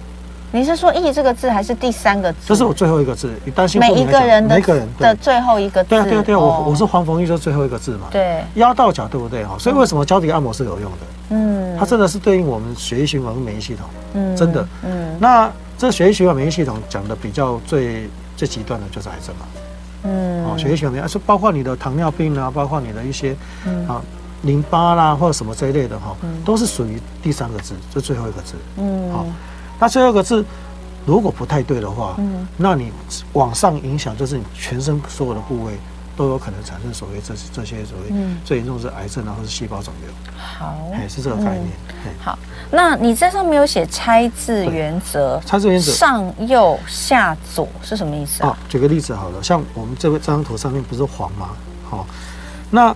[0.51, 2.39] 你是说义这个字还是第三个字？
[2.45, 5.89] 这是我最后一个字，你担心每一个人的每个人的最后一个字。
[5.89, 8.07] 对啊对啊对啊，我我是黄逢玉，就是最后一个字嘛。
[8.11, 9.57] 对，腰到脚对不对哈？
[9.59, 10.97] 所以为什么脚底按摩是有用的？
[11.31, 13.85] 嗯，它真的是对应我们血液循环跟免疫系统。
[14.13, 14.65] 嗯，真的。
[14.83, 19.45] 嗯，那这血液循环免疫系统讲的比较最最极端的就是癌症嘛。
[20.03, 23.35] 嗯，哦，血液循环免疫是包括你的糖尿病啊，包括你的一些
[23.85, 24.01] 啊
[24.43, 28.53] 淋巴啦或者什么这一类的哈，都是属于第三个字，就最后一个字。
[28.77, 29.25] 嗯，好。
[29.79, 30.43] 那最后一个是，
[31.05, 32.91] 如果不太对的话，嗯，那你
[33.33, 35.73] 往上影响，就是你全身所有的部位
[36.17, 40.11] 都有可能产生所谓这这些所谓最严重是癌症啊，或是细胞肿瘤。
[40.35, 41.67] 好，哎，是这个概念。
[42.19, 42.37] 好，
[42.71, 48.57] 那你在上面有写拆字原则，拆字原则上右下左是什么意思啊？
[48.67, 51.49] 举个例子好了，像我们这个这张图上面不是黄吗？
[51.87, 52.05] 好，
[52.71, 52.95] 那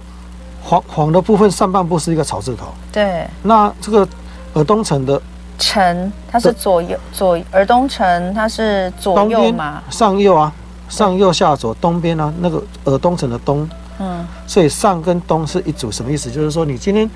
[0.64, 4.08] 黄黄的部分上半部是一个草字头，对，那这个
[4.54, 5.22] 耳东城的。
[5.62, 9.82] 辰，它是左右左耳东城，它是左右嘛？
[9.92, 10.52] 上右啊，
[10.90, 13.70] 上右下左，东边啊，那个耳东城的东，
[14.00, 16.32] 嗯，所以上跟东是一组，什么意思？
[16.32, 17.10] 就是说你今天，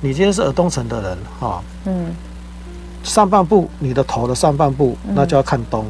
[0.00, 2.14] 你今天是耳东城的人哈，嗯，
[3.02, 5.84] 上半部你的头的上半部，那就要看东，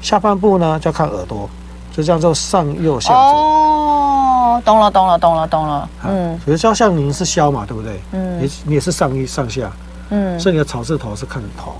[0.00, 1.48] 下半部呢就要看耳朵，
[1.92, 3.16] 就叫做上右下左。
[3.16, 8.00] 哦，懂了懂了懂了懂了，嗯，比如说像您是肖嘛，对不对？
[8.12, 9.70] 嗯，你你也是上一上下。
[10.10, 11.74] 嗯，所以你的草字头是看头，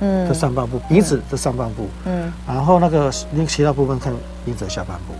[0.00, 4.12] 嗯，这上半部，鼻子的上半部，嗯，然后那个那其他部分看
[4.44, 5.14] 鼻子的下半部。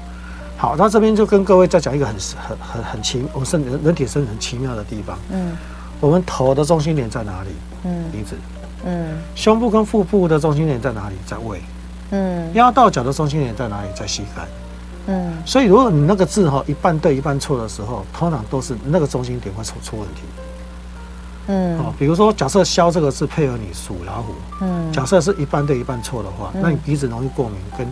[0.57, 5.57] 好，那这边就跟各位再讲一个很很很很奇，我们身人人体是很奇妙的地方，嗯，
[5.99, 7.49] 我们头的中心点在哪里？
[7.85, 8.37] 嗯，鼻子，
[8.85, 11.17] 嗯，胸部跟腹部的中心点在哪里？
[11.27, 11.61] 在胃，
[12.11, 13.89] 嗯，腰到脚的中心点在哪里？
[13.97, 14.47] 在膝盖，
[15.07, 20.23] 嗯，所以如果你那个字哈一半对一半错的时候，通常都是那个中心点会出出问题。
[21.48, 27.87] 嗯，哦，比如说，假设“萧”这个字配合你属老虎，嗯，假设是一半对一半错的话，嗯、那你鼻子容易过敏，跟、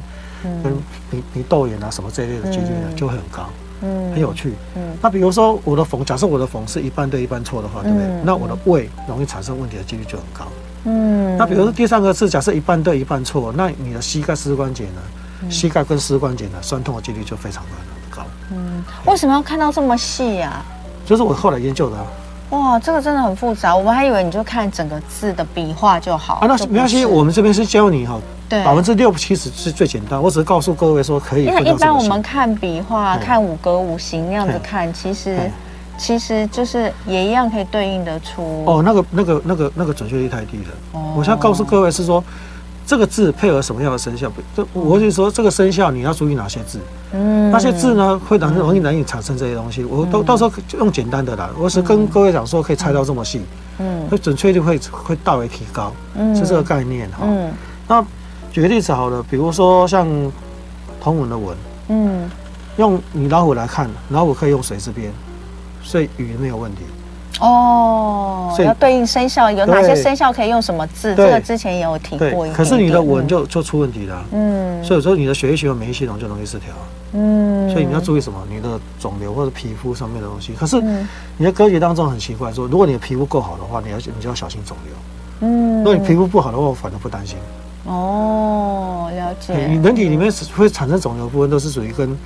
[0.45, 0.73] 嗯、跟
[1.11, 3.49] 你你窦炎啊什么这一类的几率呢就会很高，
[3.83, 8.07] 嗯，很有趣，嗯，那比如说我的逢，假设我的逢是一半对一半错的话，对不对？
[8.07, 10.47] 嗯、那我的胃容易产生问题的几率就很高，
[10.85, 15.01] 嗯，那比如说第三个字，假设一半对一半错，那你的膝盖膝关节呢？
[15.43, 17.71] 嗯、膝盖跟膝关节呢，酸痛的几率就非常的
[18.11, 20.63] 高，嗯，为什么要看到这么细呀？
[21.05, 22.07] 就是我后来研究的啊。
[22.51, 26.47] 哇，这个真的很复杂，我们还以为你就看整个字的笔画就好啊。
[26.49, 30.21] 那没关系，我们这边是教你哈，对，百分之六七十是最简单。
[30.21, 31.45] 我只是告诉各位说可以。
[31.45, 35.39] 因为一般我们看笔画、看五格五行那样子看，其实
[35.97, 38.65] 其实就是也一样可以对应得出。
[38.67, 40.99] 哦，那个那个那个那个准确率太低了。
[40.99, 42.23] 哦，我现在告诉各位是说，
[42.91, 44.29] 这个字配合什么样的生肖？
[44.53, 46.81] 这我就说这个生肖你要注意哪些字？
[47.13, 49.85] 嗯，那些字呢会难容易难以产生这些东西。
[49.85, 53.43] 我都到时候用简单的啦，我是跟各位讲说可以猜到这么细，
[53.79, 57.19] 嗯，会准确率会会大为提高，嗯，是这个概念哈。
[57.23, 57.53] 嗯，
[57.87, 58.05] 那
[58.51, 60.09] 举个例子好了，比如说像
[61.01, 61.57] 同文的文，
[61.91, 62.29] 嗯，
[62.77, 65.13] 用你老虎来看，老虎可以用水字边，
[65.81, 66.83] 所以鱼没有问题。
[67.39, 71.15] 哦，要对应生肖，有哪些生肖可以用什么字？
[71.15, 72.47] 这个之前也有提过。
[72.53, 74.25] 可是你的文就就出问题了。
[74.33, 76.69] 嗯，所以说你的血液循环、免疫系统就容易失调。
[77.13, 78.39] 嗯，所以你要注意什么？
[78.51, 80.53] 你的肿瘤或者皮肤上面的东西。
[80.53, 80.83] 可是
[81.39, 85.49] 你的格局当中很奇怪，说如果你的皮肤够好的话，你要你就要小心肿瘤。
[85.49, 87.39] 嗯，如果你皮肤不好的话，我反而不担心。
[87.87, 89.55] 哦，了解。
[89.67, 92.19] 你人体里面会产生肿瘤部分都是属于跟。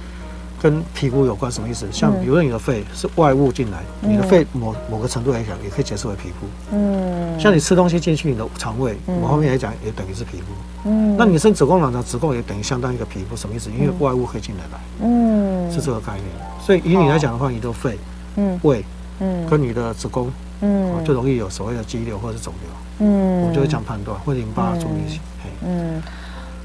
[0.64, 1.87] 跟皮肤有关什么意思？
[1.92, 6.46] 像比如说你的肺是外物进来，你的肺某某个程度来讲也可以解释为皮肤。
[6.72, 10.46] 嗯，像你吃东西进去你的肠胃，某方面来讲也等于是皮肤。
[10.87, 13.68] 嗯，那你生子宫卵巢子宫也等于相当于一个皮肤，什么意思？
[13.79, 14.81] 因为外物可以进来来。
[15.03, 16.24] 嗯，是这个概念。
[16.59, 17.98] 所以以你来讲的话，你的肺、
[18.37, 18.83] 嗯、胃、
[19.20, 23.07] 嗯，跟你的子宫，嗯，就容易有所谓的肌瘤或者是肿瘤。
[23.07, 25.20] 嗯，我就会这样判断，或者淋巴阻力。
[25.62, 26.03] 嗯。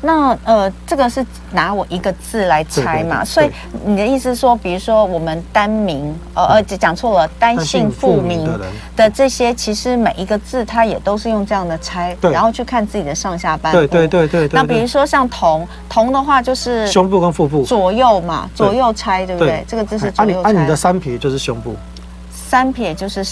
[0.02, 3.52] 那呃，这个是拿我一个字来猜嘛，所以
[3.84, 8.50] 你的意思说，比如说我们单名，呃呃，讲错了，单姓复名
[8.96, 13.78] 的这些，其实每一个字它也都是用这样的猜，然后去看自己的上下半部。
[13.78, 14.50] 对对对对。
[14.54, 19.66] 那比如说像同同的话，就是胸部跟腹部左右嘛，左右猜，对不对？
[19.68, 20.50] 这个字是左右猜。
[20.50, 21.76] 按你的三撇就是胸部。
[22.32, 23.24] 三撇就是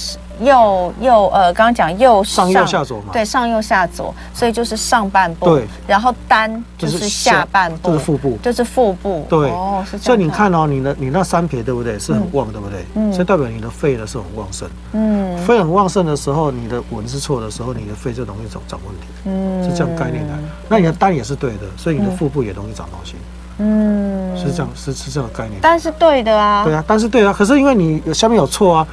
[0.41, 5.45] 右右呃，刚刚讲右上右下左嘛，对，上右下左，所以就是上半部。
[5.45, 9.26] 对，然后单就是下半部，就是腹部，就是腹部。
[9.30, 10.04] 对，哦，是这样。
[10.04, 11.97] 所以你看哦，你的你那三撇对不对？
[12.00, 12.86] 是很旺，对不对？
[12.95, 13.12] 嗯。
[13.12, 14.69] 所以代表你的肺呢是很旺盛。
[14.93, 15.38] 嗯。
[15.39, 19.08] 肺很旺盛的时候，你的文是错的时候，你的肺就容易长长问题。
[19.26, 19.63] 嗯。
[19.63, 20.34] 是这样概念的。
[20.69, 23.15] 那你的单也是对的，所以你的腹部也容易长东西。
[23.60, 24.38] 嗯。
[24.38, 25.60] 是这样，是是这样的概念。
[25.62, 26.63] 但是对的啊。
[26.63, 27.34] 对啊，但是对啊。
[27.34, 28.88] 可是因为你下面有错啊。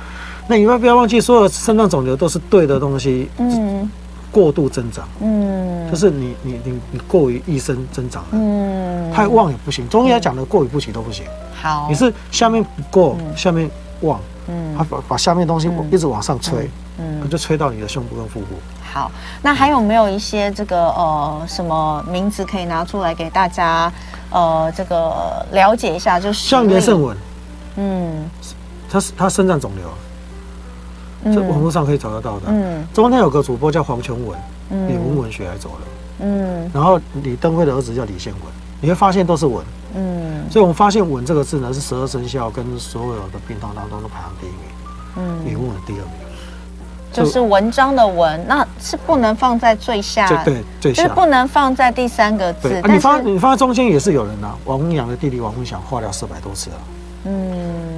[0.47, 3.91] 那你们不要忘记，所有的肾脏肿瘤都是对的东西，嗯，
[4.31, 9.89] 过度增长，嗯，就是你你你你过于一生增长了，嗯，太旺也不行。
[9.89, 11.25] 中医来讲的过于不及都不行。
[11.55, 13.71] 好，你是下面不够，下面
[14.03, 18.49] 旺，嗯，它把把下面东西一直往上吹，嗯，就吹到你的胸部跟腹部。
[18.93, 23.91] 好，那还有没有一些这个呃什么名字可以拿出来给大家
[24.31, 26.21] 呃这个了解一下？
[26.21, 27.17] 就是像连胜文，
[27.77, 28.29] 嗯，
[28.91, 29.85] 他是他肾脏肿瘤。
[31.25, 32.47] 这网络上可以找得到的。
[32.49, 34.39] 嗯，中间有个主播叫黄琼文，
[34.71, 35.79] 嗯，以文文学来走了。
[36.21, 38.43] 嗯，然后李登辉的儿子叫李宪文，
[38.81, 39.65] 你会发现都是文。
[39.97, 44.59] 嗯，所以我们发现“文”这个字呢，是十二生肖跟所有的病痛当中都排行第一名。
[45.17, 46.09] 嗯，李文文第二名。
[47.13, 50.27] 就是文章的“文”，那是不能放在最下。
[50.43, 51.05] 对，最下。
[51.05, 52.83] 就是不能放在第三个字。
[52.89, 54.57] 你放你放在中间也是有人啊。
[54.65, 56.77] 王文阳的弟弟王文祥化疗四百多次了。
[57.27, 57.94] 嗯。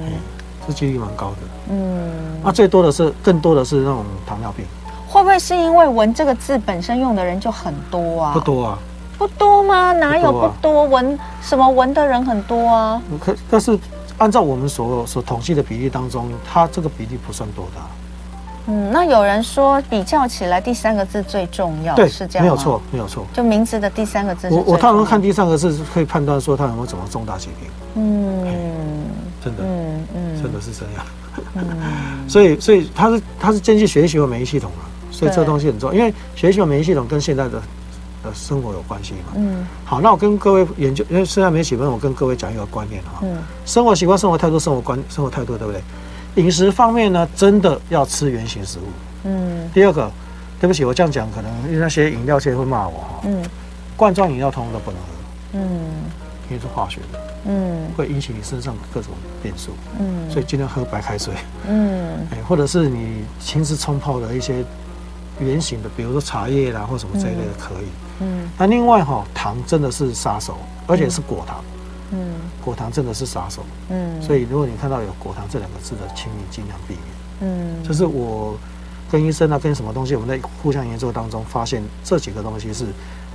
[0.67, 1.37] 这几率蛮高的，
[1.69, 2.11] 嗯，
[2.43, 4.65] 那最多的是，更多的是那种糖尿病，
[5.07, 8.33] 会不会是因为“闻”这个字本身用的人就很多啊？
[8.33, 8.79] 不多啊，
[9.17, 9.93] 不多吗？
[9.93, 10.83] 哪有不多？
[10.83, 13.01] 文什么闻的人很多啊？
[13.23, 13.79] 可但是
[14.17, 17.81] 按照我们所所统计的比例当中，它这个比例不算多的。
[18.69, 22.43] 嗯，那有人说比较起来，第三个字最重要，对，是这样？
[22.43, 24.49] 没有错，没有错，就名字的第三个字。
[24.51, 27.69] 我我通常看第三个字，可以判断说他有没有什么重大疾病。
[27.95, 28.43] 嗯，
[29.41, 29.86] 真的，嗯嗯，
[30.41, 31.05] 真的是这样。
[31.55, 31.65] 嗯，
[32.29, 37.61] 所以所以它是它是兼具血液循环免疫系统嘛，所以这个东西很重要，因为学习循环免疫系统跟现在的
[38.23, 39.33] 呃生活有关系嘛。
[39.35, 43.19] 嗯，好，那我跟各位研究，因为现在没几分，我跟各位讲一个观念哈。
[43.21, 45.81] 嗯，生活习惯、生活态度、生活观、生活态度，对不对？
[46.43, 48.83] 饮食方面呢，真的要吃原型食物。
[49.23, 49.69] 嗯。
[49.73, 50.11] 第二个，
[50.59, 53.19] 对不起，我这样讲可能因为那些饮料界会骂我哈。
[53.23, 53.43] 嗯。
[53.95, 55.07] 罐装饮料通通都不能喝。
[55.53, 55.61] 嗯。
[56.49, 57.19] 因为是化学的。
[57.45, 57.91] 嗯。
[57.95, 59.71] 会引起你身上各种变数。
[59.99, 60.29] 嗯。
[60.29, 61.33] 所以尽量喝白开水。
[61.67, 62.27] 嗯。
[62.31, 64.63] 哎，或者是你亲自冲泡的一些
[65.39, 67.87] 圆形的，比如说茶叶啦或什么这一类的可以。
[68.21, 68.49] 嗯。
[68.57, 71.63] 那另外哈，糖真的是杀手，而且是果糖。
[72.11, 73.65] 嗯，果糖真的是杀手。
[73.89, 77.51] 嗯，所以如果你看到有果糖这两个字的，请你尽量避免。
[77.51, 78.57] 嗯，就是我
[79.11, 82.85] 跟医生啊，跟什么东西，我们在互相研究当中发现这几个东西是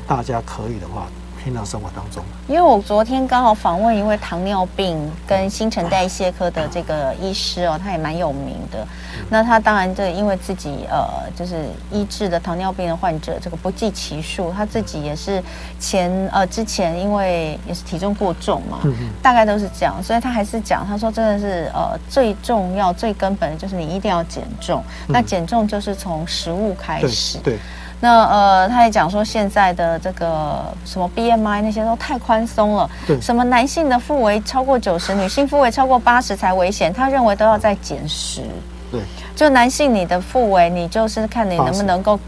[0.06, 1.06] 大家可以的话。
[1.42, 8.86] 平常生活当中，因为我昨天刚好访问一位糖尿病跟新陈代谢科的这个医师哦，他也蛮有名的。
[9.28, 15.42] 那他当然这因为自己呃就是医治的糖尿病的患者这个不计其数，他自己也是
[15.80, 18.78] 前呃之前因为也是体重过重嘛，
[19.22, 27.38] 大概都是这样，所以他还是讲他说真的是呃最重要最根本的就是你一定要减重，那减重就是从食物开始。
[27.38, 27.58] 对。
[28.04, 38.42] 那呃，他也讲说现在的这个什么 BMI 那些都太宽松了，对，什么男性的腹围超过九十，女性腹围超过八十才危险，他认为都要再减十。
[38.90, 39.00] 对，
[39.36, 42.18] 就男性你的腹围，你就是看你能不能够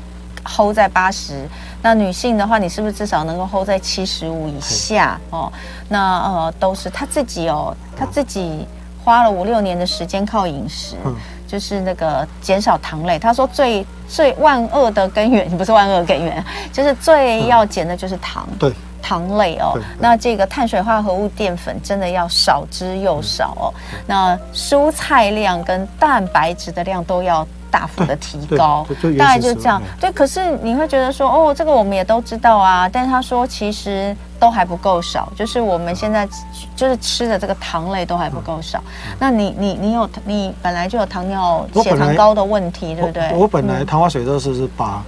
[0.45, 1.45] hold 在八十，
[1.83, 5.19] 那女性的话，你是不是至少能够 hold 在七十五以下？
[5.31, 5.53] 哦？
[5.89, 8.65] 那呃，都是他自己哦，他自己
[9.05, 10.97] 花了五六年的时间靠饮食。
[11.05, 11.15] 嗯。
[11.47, 18.73] 就是那个减少糖类，他说最最万恶的根源，不是万恶根源，就是最要减的就是糖，对，
[19.05, 19.79] 糖类哦。
[19.99, 23.65] 那这个碳水化合物淀粉真的要少之又少哦。
[24.07, 28.87] 那蔬菜量跟蛋白质的量都要大幅的提高，
[29.19, 29.83] 大概就是这样。
[30.01, 34.17] 对，可是你会觉得说，哦，这个我们也都知道啊，但是他说其实。
[34.37, 36.29] 都还不够少，就是我们现在
[36.77, 38.79] 就是吃的这个糖类都还不够少。
[39.07, 43.33] 嗯、那你你你有你本来就有糖尿血糖高的问题，对不对？
[43.33, 45.03] 我本来糖化血色素是八，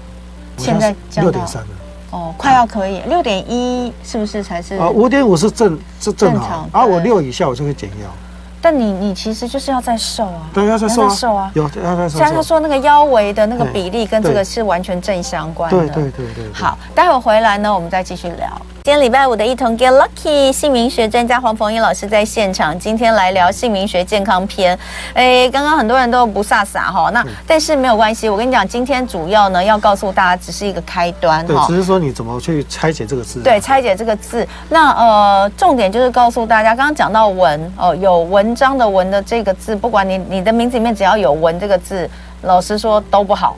[0.57, 1.69] 现在六点三了。
[2.11, 4.77] 哦，快要可以，六点一是不是才是？
[4.77, 8.09] 啊，五点五是正是正常，啊我六以下我就会减药。
[8.61, 12.19] 但你你其实就是要再瘦啊，对，要再瘦啊，瘦啊，有要再瘦。
[12.19, 15.79] 像他说那个腰围的那个比例跟这个是完全正相关的。
[15.79, 16.53] 对对对对。
[16.53, 18.61] 好，待会回来呢，我们再继续聊。
[18.87, 22.79] 今天礼拜五的一同 Get Lucky，姓名学专家黄逢英老师在现场。
[22.79, 24.79] 今天来聊姓名学健康篇。
[25.12, 31.66] 哎，刚刚很多人都不飒飒哈，那但是没有关系，我跟你讲，今天主要呢要告诉大家，只是一个开端哈。
[31.66, 33.42] 对，只是说你怎么去拆解这个字。
[33.42, 34.46] 对，拆解这个字。
[34.68, 42.09] 那呃，重点就是告诉大家，刚刚讲到文哦，有文章的文的这个字，不管你你的名字里面只要有文这个字。
[42.47, 43.57] 老实说都不好，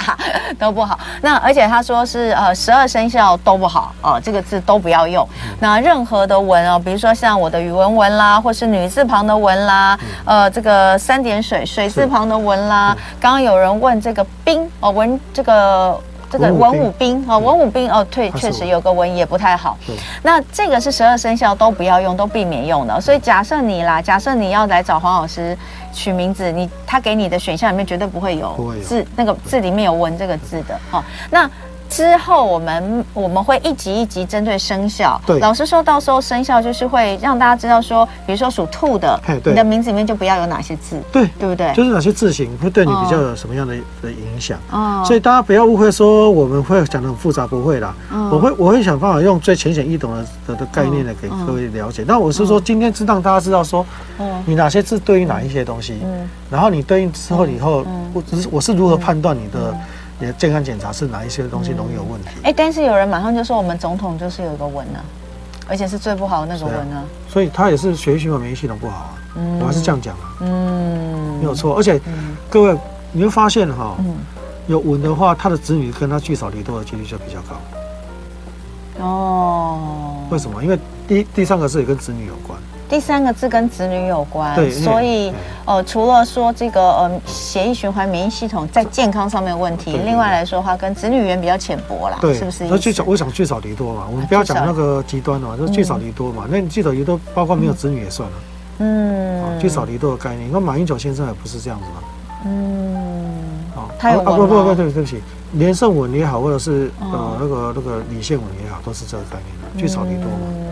[0.58, 0.98] 都不好。
[1.20, 5.26] 那而且他说是呃十二生肖都不好哦、呃，这个字都不要用。
[5.58, 12.96] 那任何的文哦，比如说像我的语文文啦，或是女字旁的文啦，呃这个三点水水字旁的文啦。
[13.20, 15.98] 刚刚有人问这个冰哦文这个。
[16.30, 19.76] 这个文武兵啊，文武兵哦，对，确实有个文也不太好。
[20.22, 23.00] 那这个是十二生肖都不要用，都避免用的。
[23.00, 25.56] 所以假设你啦，假设你要来找黄老师
[25.92, 31.04] 取名字，你他给你的选项里面绝对不会有字，那个字里面有文这个字的哈。
[31.30, 31.50] 那。
[31.96, 41.72] 之后我们我们会一级一级针对生肖，对，老师说到时候生肖就是会让大家知道说，比如说属兔的，你的名字里面就不要有哪些字，对，对不对？
[41.72, 44.58] 就是哪些字形会对你比较有什么样的的影响？
[44.70, 47.94] 哦，所以大家不要误会说我们会讲的很复杂，不会啦，
[48.30, 52.04] 我会我会想办法用最浅显易懂的的的概念来给各位了解。
[52.06, 53.86] 那我是说今天是让大家知道说，
[54.44, 59.74] 你哪些字对应哪一些东西，嗯，然后你对应之后以后，我只是我是如何判断你的。
[60.18, 62.28] 你的健康检查是哪一些东西容易有问题？
[62.42, 65.04] 哎、嗯，但是有人马上就说我们总统就是有一个文呢、啊，
[65.68, 67.28] 而且是最不好的那个文呢、啊啊。
[67.28, 69.14] 所以他也是血液循环免疫系统不好啊。
[69.36, 70.36] 嗯，我还是这样讲啊。
[70.40, 71.76] 嗯，没有错。
[71.76, 72.78] 而且、嗯、各位
[73.12, 73.94] 你会发现哈、
[74.66, 79.04] 有文的话，他的子女跟他聚少离多的几率就比较高。
[79.04, 80.26] 哦。
[80.30, 80.64] 为什么？
[80.64, 82.58] 因为第第三个是也跟子女有关。
[82.88, 85.32] 第三个字跟子女有关，对，所以
[85.64, 92.64] 呃，除了说这个呃，血液循环、免疫系统在健康上面有问题，另外来说的话，跟子女缘比较浅薄啦，对，是不是？
[92.66, 96.46] 那最少，我想聚少离多嘛，我们不要讲那个极端的嘛，就是聚少离多嘛。
[96.48, 98.36] 那你聚少离多，包括没有子女也算了。
[98.78, 102.02] 嗯，聚少离多的概念，那马英九先生也不是这样子嘛。
[102.44, 103.34] 嗯，
[103.74, 105.20] 好，他有啊，不不不，对对不起，
[105.54, 110.65] 连胜文也好，或者是呃那个那个李宪文也好，都是这个概念的，聚少离多嘛。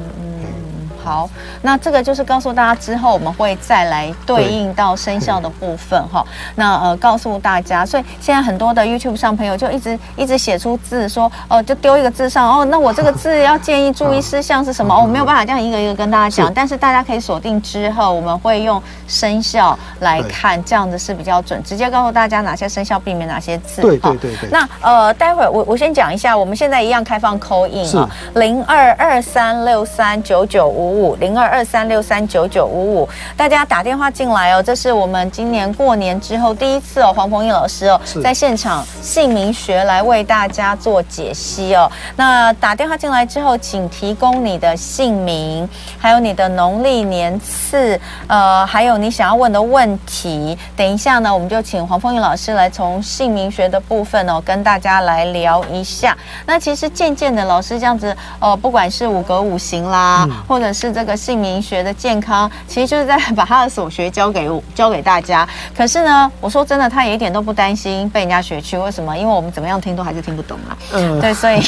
[1.04, 1.28] 好，
[1.60, 6.24] 那这个就是告诉大家，之后我们会再来对应到生肖的部分哈。
[6.54, 14.94] 那呃，告诉大家，所以现在很多的 YouTube 上朋友就一直一直写出字说，哦、呃，就丢一个字上哦，那我这个字要建议注意事项是什么？
[14.96, 23.82] 我、 哦、没有办法这样一个一个跟大家讲，但是大家可以锁定之后，我们会用生肖来看，这样子是比较准，直接告诉大家哪些生肖避免哪些字。
[23.82, 24.48] 对对对对。
[24.50, 30.93] 那呃，待会儿我我先讲一下，我们现在一样开放 call in 啊，零二二三六三九九五。
[30.94, 41.90] 五零二二三六三九九五五，大家打电话进来哦，这是我们今年过年之后第一次哦，黄鹏毅老师哦，在现场姓名学来为大家做解析哦。
[42.16, 50.56] 那打电话进来之后，请提供你的姓名，还有你的农历年次，呃，还有你想要问的问题。
[50.76, 56.16] 等一下呢，我们就请黄凤英老师来从姓名学的部分哦，跟大家来聊一下。
[56.46, 65.48] 那其实渐渐的，老师这样子，呃，不管是五格五行啦，嗯、或者是是这个姓名学的健康，其实就是在把他的所学教给教给大家。
[65.74, 68.76] 可是呢，我说真的，他也一点都不担心被人家学去。
[68.76, 69.16] 为什么？
[69.16, 70.76] 因为我们怎么样听都还是听不懂啊。
[70.92, 71.60] 嗯，对，所以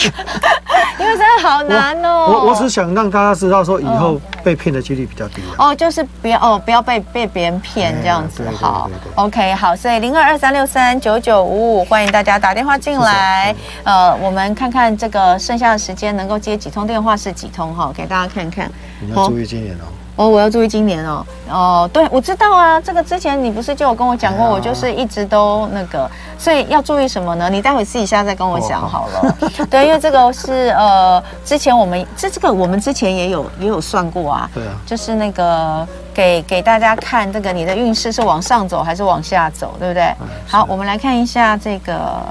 [0.98, 2.26] 因为真的好难哦。
[2.28, 8.42] 我我只想让大家知道说，以后被骗的几率比较低哦，就是不要哦，不要被被别人骗这样子。
[8.58, 13.54] 好，OK，好，所以零二二三六三九九五五，欢迎大家打电话进来。
[13.84, 18.70] 呃，我们看看这个剩下的时间能够接几通电话是几通哈，给大家看看。
[19.00, 19.84] 你要注意今年哦。
[20.16, 21.26] 哦，我要注意今年哦。
[21.48, 27.48] 哦，对，我知道啊，这个之前你不是就有跟我讲过，我就是一直都那个，所以要注意什么呢？
[27.50, 29.36] 你待会私底下再跟我讲好了。
[29.70, 34.50] 对，因为这个是呃，之前我们这这个我们之前也有也有算过啊。
[34.54, 34.72] 对啊。
[34.86, 40.12] 就是那个给给大家看这个你的运势是往上走还是往下走，对不对？
[40.48, 42.22] 好，我们来看一下这个，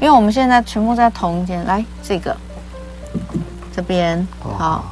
[0.00, 2.34] 因为我们现在全部在同一间，来这个
[3.76, 4.26] 这边
[4.56, 4.84] 好。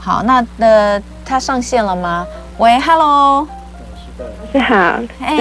[0.00, 2.26] 好，那呃，他上线了吗？
[2.58, 3.46] 喂，Hello，
[4.52, 4.74] 你好，
[5.20, 5.36] 哎，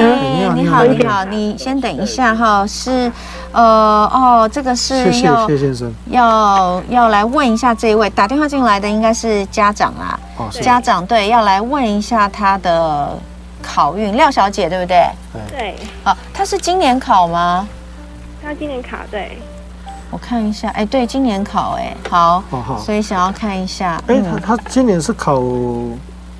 [0.56, 3.12] 你好，你好，你先等一下哈，是，
[3.52, 3.62] 呃，
[4.14, 13.18] 哦，这个是要谢先生，要要来问一下这一位打电话进来的应该是家长啊，哦，家长对，要来问一下他的
[13.62, 15.10] 考运，廖小姐对不对？
[15.50, 17.68] 对，好，他是今年考吗？
[18.44, 19.38] 他今年考对。
[20.10, 22.78] 我看一下，哎，对，今年考，哎，好，好。
[22.80, 25.36] 所以想要看一下，哎，他他今年是考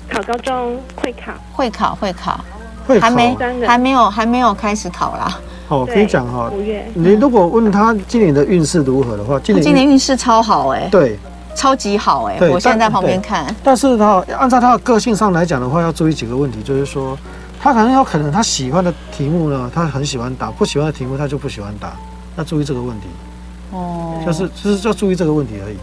[0.08, 2.40] 考高中会考，会考会考，
[2.86, 5.38] 会考，还没还没有还没有开始考啦。
[5.68, 11.18] 好，可以讲哈，五月，你如果问他今年的运势如何的话，今年今年运势超好，哎，对，
[11.54, 17.14] 超级好，哎，我现在在旁边看，但是他按照他的个性上来讲的话，要注意几个问题，就是说
[17.60, 21.92] 他可能有可能他喜欢的题目呢，他很喜欢答；不喜欢的题目他就不喜欢答，
[22.38, 23.06] 要注意这个问题。
[23.70, 25.76] 哦，就是就是要注意这个问题而已。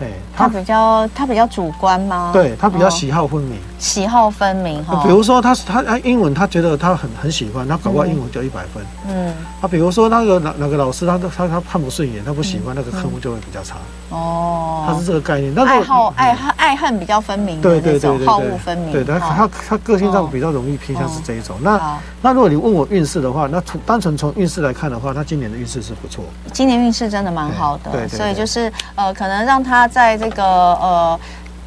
[0.00, 2.30] 哎，他比较他比较主观吗？
[2.32, 5.02] 对，他比较喜好分明，喜好分明哈。
[5.02, 8.80] 比如说他他他英文他觉得他很很喜欢，他搞不好英文就一百分。
[9.08, 13.76] 嗯，他比如说那个哪哪个老师他他他看不顺眼，他不喜欢那个科目就会比较差。
[14.10, 15.52] 哦，他是这个概念。
[15.58, 18.92] 爱好爱爱恨比较分明，对对对对，好恶分明。
[18.92, 21.56] 对，他他他个性上比较容易偏向是这一种。
[21.60, 26.24] 那那如果你问我运势的话，那从单纯从运势来看的话，他今年的运势是不错。
[26.52, 29.87] 今年运势真的蛮好的，对，所以就是呃，可能让他。
[29.88, 31.18] 在这个呃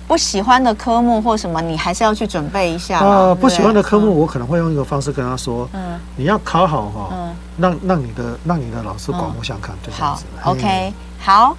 [0.08, 3.00] 不喜欢的科目或什么，你还是要去准备一下。
[3.00, 10.26] 呃，不喜欢的科目，我可能会用一个方式跟他说：嗯，你要考好哈，嗯，让让你的让你的老师刮目相看，就这样子。
[10.42, 11.56] 好，OK，好。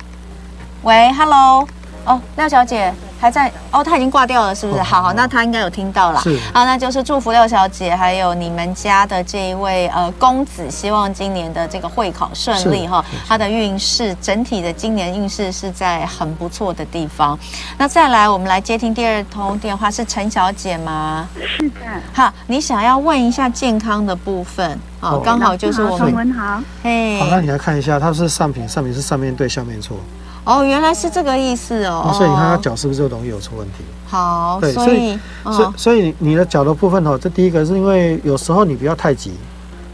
[0.83, 1.67] 喂，Hello。
[2.05, 4.83] 哦，廖小姐还在哦，她已经挂掉了，是不是？
[4.83, 6.21] 好好，那她应该有听到了。
[6.21, 13.05] 是啊，那就是祝福廖小姐，还有你们家的这一位呃公子，希望今年的这个会考顺利哈。
[13.29, 17.39] 他的运势整体的今年运势是在很不错的地方。
[17.79, 21.29] 那再来，我们来接听第二通电话，是陈小姐吗？
[21.47, 21.81] 是的。
[22.13, 25.17] 好，你想要问一下健康的部分啊？
[25.25, 26.61] 刚好就是我们好。
[26.83, 29.97] 嘿，好，那你来看一下，它是上品，上品是上面对，下面错。
[30.45, 32.13] 哦，原来是这个意思哦。
[32.15, 33.85] 所以你看他脚是不是就容易有出问题？
[34.07, 39.33] 好，对，所以所以所以你的脚的部分哦，这第一个是因为有时候你不要太急，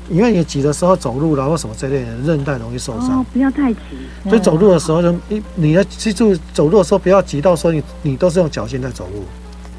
[0.09, 3.21] 因为你急的时候走路然后什么之类的，韧带容易受伤。
[3.21, 3.81] 哦，不要太急。
[4.25, 9.25] 所以走路的时候就你你要记住，走路的时候不要急到说你你都是用脚尖在走路。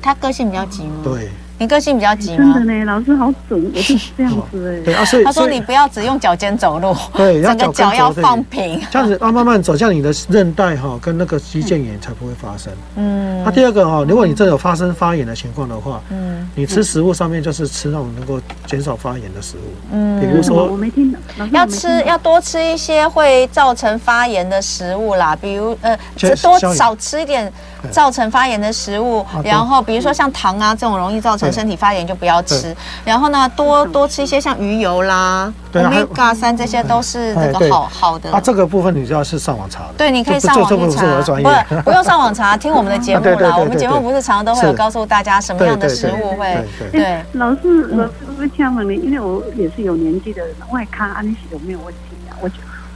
[0.01, 1.01] 他个性比较急吗？
[1.03, 1.29] 对。
[1.59, 2.53] 你个性比较急吗？
[2.55, 4.81] 真的呢，老师好准，我是这样子 哎。
[4.85, 12.71] 对啊，所以他说你不要只用脚尖走路，对，整个脚要放平，这样子要，慢慢走，这样你的韧带哈跟那个肌腱炎才不会发生。
[12.95, 13.43] 嗯。
[13.43, 25.97] 那第二个哈，如果你真的有发生发炎的情况的话，嗯，你吃食物上面就是吃那种能够减少发炎的食物，嗯，比如说我没听到，要吃要多吃一些会造成发炎的食物啦，比如呃，
[26.41, 27.51] 多少吃一点
[27.91, 31.49] 造成发炎的食物，然后比如说像糖啊这种容易造成。
[31.49, 32.73] 身体发炎就不要吃，
[33.03, 38.31] 然后呢，多多吃一些像鱼油啦、Omega 三，这些都是那个好好的。
[38.31, 39.93] 啊，这个部分你就要是上网查的。
[39.97, 43.57] 对，你可以上网去查，不是不用上网查，听我们的节目啦。
[43.57, 47.19] 我们节目不是常常都会有告诉大家什么样的食物会对。
[47.33, 52.37] 老师，老师不是呛了你，因为我也是有年纪的人，我也看安利有没有问题啊？
[52.39, 52.49] 我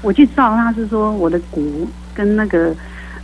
[0.04, 2.72] 我去照，他是说我的骨跟那个。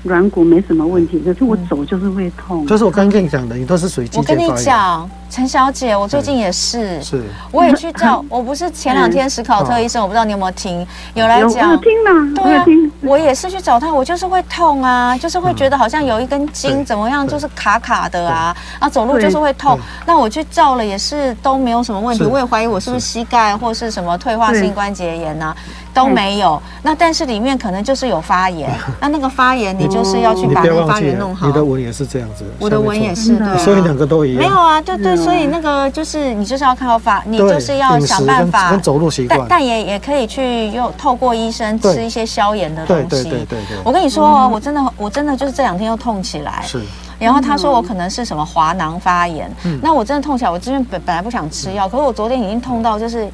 [0.04, 2.66] 软骨没什么问题，可是我走就是会痛。
[2.68, 4.10] 就是我刚刚跟你讲的，你都是属于。
[4.16, 8.24] 我跟你讲，陈小姐，我最近也是，是，我也去照。
[8.30, 11.72] 我不是前两天史考特医生，我不知道你有没有听，有来讲。
[11.72, 12.66] 有听了，对啊，
[13.02, 19.78] 我也是去找他，我就是会痛啊，就是会觉得好像有一根筋怎么样，就是卡卡的啊，啊，走路就是会痛。
[20.06, 22.24] 那我去照了，也是都没有什么问题。
[22.24, 25.54] 我也怀疑我是不是膝盖或是什么退化性关节炎呐，
[25.94, 26.62] 都没有。
[26.82, 28.70] 那但是里面可能就是有发炎，
[29.02, 29.90] 那那个发炎你。
[29.90, 31.48] 就是要去把那个发炎弄好。
[31.48, 34.44] 你的纹也是这样子，我的纹也是，对，所以两个都一样。
[34.44, 39.40] 没有啊，对对，所以那个就是你就是要靠发，你就是要想办法跟跟走路习惯。
[39.42, 43.08] 但但也也可以去用透过医生吃一些消炎的东西。
[43.08, 46.82] 对对对对对，我跟你说哦，我真的我真的就是这两天又痛起来，是。
[47.20, 49.52] 然后他说我可能是什么滑囊发炎，
[49.82, 53.28] 那我真的痛起来，我这边本本来不想吃药，可是我昨天已经痛到就是。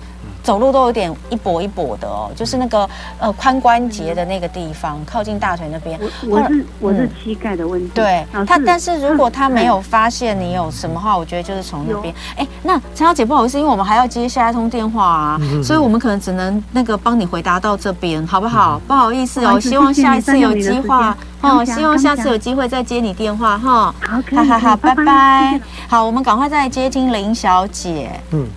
[0.46, 2.88] 走路都有点一跛一跛的哦，就是那个
[3.18, 6.00] 呃髋关节的那个地方，靠近大腿那边。
[6.00, 7.90] 我我是我是膝盖的问题。
[7.96, 12.14] 对，他但是如果他没 有发现你有什么话，我觉得就是从那边。
[12.38, 18.80] 哎，那陈小姐不好意思，因为我们还要接下一通电话啊，所以我们可能只能那个帮你回答到这边，好不好？
[18.88, 20.96] 不好意思哦，希望下一次有机会
[21.42, 23.94] 哦，希望下次有机会再接你电话哈。
[24.00, 25.60] 好，好好好，拜拜。
[25.88, 28.12] 好，我们赶快再接听林小姐。
[28.32, 28.48] 嗯。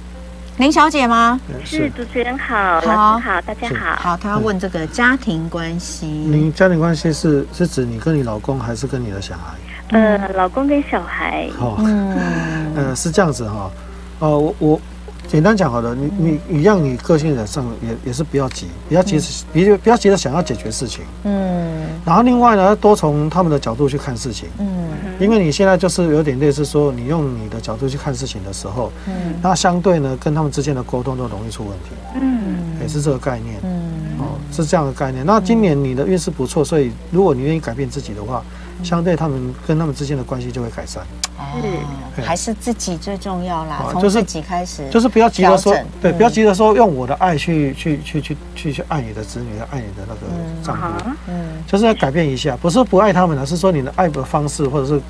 [0.58, 1.40] 林小姐吗？
[1.64, 3.94] 是主持人好，好，好，大家好。
[3.94, 6.04] 好，他要问这个家庭关系。
[6.06, 9.54] 您家庭关系是是指你跟你老公，还是跟你的小孩？
[9.96, 11.48] 呃，老公跟小孩。
[11.60, 11.76] 哦，
[12.74, 13.70] 呃，是这样子哈。
[14.18, 14.80] 哦，我我
[15.28, 19.20] 简单讲好了，你你你让，你个性上也也是不要急，不要急，
[19.52, 21.04] 别不要急着想要解决事情。
[21.24, 21.86] 嗯。
[22.04, 24.48] 然后另外呢，多从他们的角度去看事情。
[24.58, 24.88] 嗯。
[25.20, 35.26] 因为你现在就是有点类似说，你用你的角度去看事情的时候，嗯，那相对呢，跟他们之间的沟通都容易出问题，嗯，也是这个概念，嗯，哦，是这样的概念。
[35.26, 38.44] 那今年你的运势不错，所以如果你愿意改变自己的话，
[38.82, 41.02] 相对他们跟他们之间的关系就会改善。
[41.38, 50.20] 嗯，还是自己最重要啦，从自己开始，就是不要急着说，对，不要急着说用我的爱去去去去去去爱你的子女，爱你的那个
[50.62, 55.00] 丈夫，嗯，就是要改变一下，不是不爱他们，而是说你的爱的方式，或者是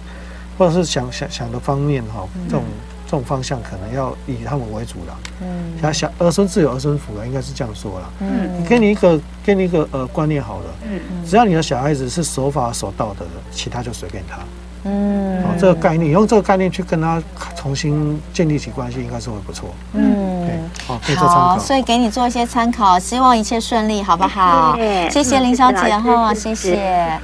[0.57, 2.62] 或者是想想想的方面哈，这种
[3.09, 5.19] 这种方向可能要以他们为主了。
[5.41, 8.13] 嗯，想想儿孙自有儿孙福了，应该是这样说了。
[8.21, 14.39] 嗯，给你一个给你一个呃观念好了，嗯，只要你的小孩子是守法守道德的，其他就随便他。
[14.85, 17.23] 嗯，好，这个概念，用这个概念去跟他
[17.57, 19.71] 重新建立起关系，应该是会不错。
[19.95, 21.59] 嗯，对，好，可以做参考。
[21.59, 24.76] 所以给你做一些参考，希望一切顺利，好不好？
[25.11, 27.18] 谢谢林小姐哈，谢谢。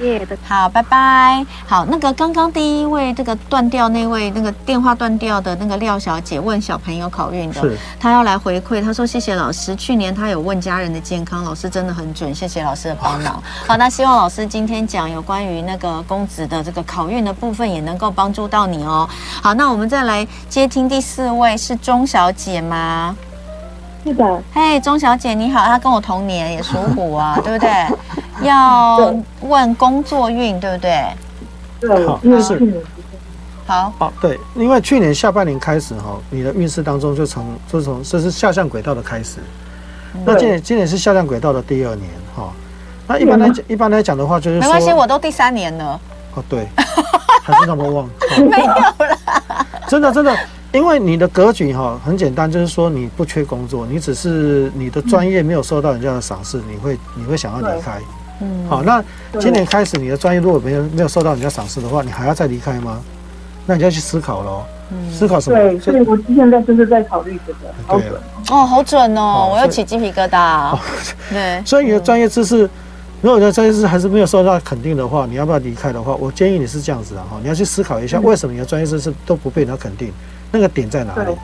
[0.47, 1.45] 好，拜拜。
[1.67, 7.61] 好，那个刚刚第一位这个断掉那位那个电话断掉的那个廖小姐问小朋友考运的，
[7.99, 13.41] 她要来回馈，她说谢谢老师，去年她有问家人的健康，老师真的很准，谢谢老师的帮忙。
[13.67, 17.35] 好，那希望老师今天讲有关于那个公子的这个考运的。
[17.35, 19.07] 部分也能够帮助到你哦。
[19.43, 23.14] 好，那我们再来接听第四位，是钟小姐吗？
[24.05, 24.43] 是的。
[24.53, 27.69] 嘿，钟小姐你好，她跟我同年，也属虎啊， 对不对？
[28.47, 31.03] 要问工作运，对不对？
[31.79, 32.83] 对，好，是。
[33.65, 39.39] 好，好，对，因为去年下半年开始哈，你的运势当中就从就从这是下降轨道的开始。
[40.23, 42.51] 那今年今年是下降轨道的第二年哈。
[43.07, 45.99] 那一般来讲，一般来讲的话，就是没关系，我都第三年了。
[46.35, 46.67] 哦，对。
[47.43, 48.09] 还是那么旺？
[48.49, 48.95] 没有啦，
[49.87, 50.35] 真的真的，
[50.75, 57.99] 因为你的格局哈很简单，就是说你不缺工作，你只是你的专业没有受到人家的赏识，你会你会想要离开。
[58.41, 59.03] 嗯，好，那
[59.39, 63.01] 今年开始你的专业如果没有没有受到人家赏识的话，你还要再离开吗？
[63.65, 64.63] 那你就要去思考喽。
[64.91, 65.57] 嗯，思考什么？
[65.57, 67.59] 对，所以我现在就是在考虑这个。
[67.87, 68.13] 好准
[68.51, 70.77] 哦，好准哦，我要起鸡皮疙瘩。
[71.31, 72.69] 对， 所以你的专业知识。
[73.21, 80.13] 如果你的专业知识还是没有受到肯定的话，你要不要离开的话，我建议你是这样子的哈，你要去思考一下，为什么你的专业知识都不被人家肯定，
[80.51, 81.35] 那个点在哪里？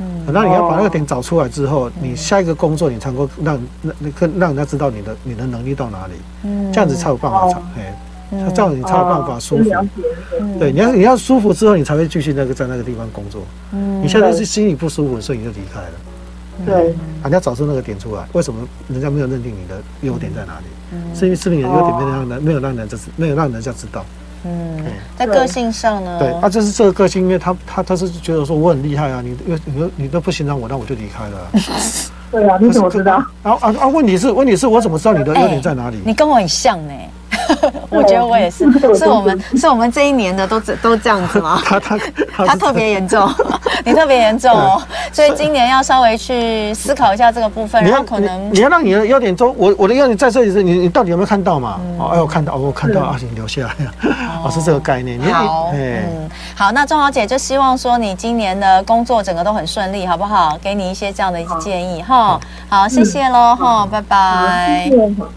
[0.00, 7.94] 嗯，那你要把那个点找出来之后，你下一个工作你才能够让那那个让人家知道你的你的能力到哪里，嗯，这样子才有办法长，哎，
[8.54, 9.64] 这样子你才有办法舒服，
[10.58, 13.42] 对，你要你要舒服之后，你才会继续那个在那个地方工作，
[13.72, 15.92] 嗯，你现在是心里不舒服，所以你就离开了。
[16.64, 16.94] 对，
[17.24, 21.14] 你要找出那个点出来，为什么人家没有认定你的优点在哪里？
[21.14, 24.04] 是因为是你的优点没有让人没有让人家知没有让人家知道。
[24.44, 24.84] 嗯，
[25.16, 26.18] 在个性上呢？
[26.18, 31.50] 对，啊，就是这个个性，因为他他他是觉得说我很厉害啊，你你都你都不欣赏我，那我就离开了。
[32.32, 33.16] 对啊，你怎么知道？
[33.42, 33.86] 啊啊啊！
[33.88, 36.00] 问题是问题是我怎么知道你的优点在哪里？
[36.04, 36.94] 你跟我很像呢。
[37.90, 41.60] 我觉得我也是，是我们是我们这一年的都这都这样子吗？
[41.64, 41.98] 他他
[42.46, 43.28] 他特别严重，
[43.84, 44.80] 你特别严重哦，
[45.12, 51.80] 所以今年要稍微去思考一下这个部分，然后可能你要让你的优点中，我我的优点在这里是，你你到底有没有看到嘛？
[51.98, 53.74] 哦，哎，我看到，我看到啊，你留下来。
[54.44, 55.18] 哦，是这个概念。
[55.32, 60.58] 好，嗯，好，那钟小姐就希望说你今年的工作整个都很顺利，好不好？
[60.62, 62.38] 给你一些这样的一些建议哈。
[62.68, 64.90] 好，谢谢喽哈，拜拜，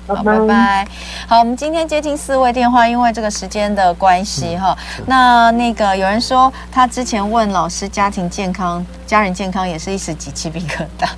[0.08, 0.88] 好，拜拜。
[1.28, 1.86] 好，我们今天。
[1.86, 4.78] 接听四位电话，因为这个时间的关系哈。
[5.08, 11.10] 那那个有人说，他之前问老师家庭健康、家人健康也是一时起鸡皮疙瘩。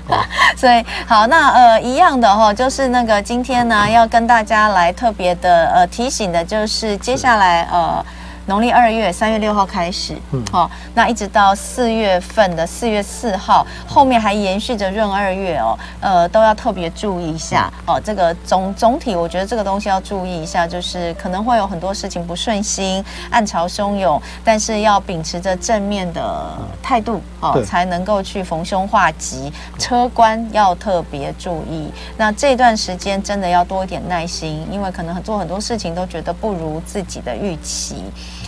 [0.56, 8.02] 所以好，那呃一样的哈，就是那个今天呢要跟大家来特别的呃提醒的，就是接下来呃。
[8.50, 18.00] 农历二月三月六号开始，嗯，好，那一直到四月份的四月四号，后面还延续着闰二月哦，呃，都要特别注意一下哦。
[18.04, 29.52] 这个总总体，我觉得这个东西要注意一下，就是可能会有很多事情不顺心，暗潮汹涌，但是要秉持着正面的态度哦，才能够去逢凶化吉。
[29.78, 38.02] 车关要特别注意，那这段时间真的要多一点耐心，因为可能做很多事情都觉得不如自己的预期。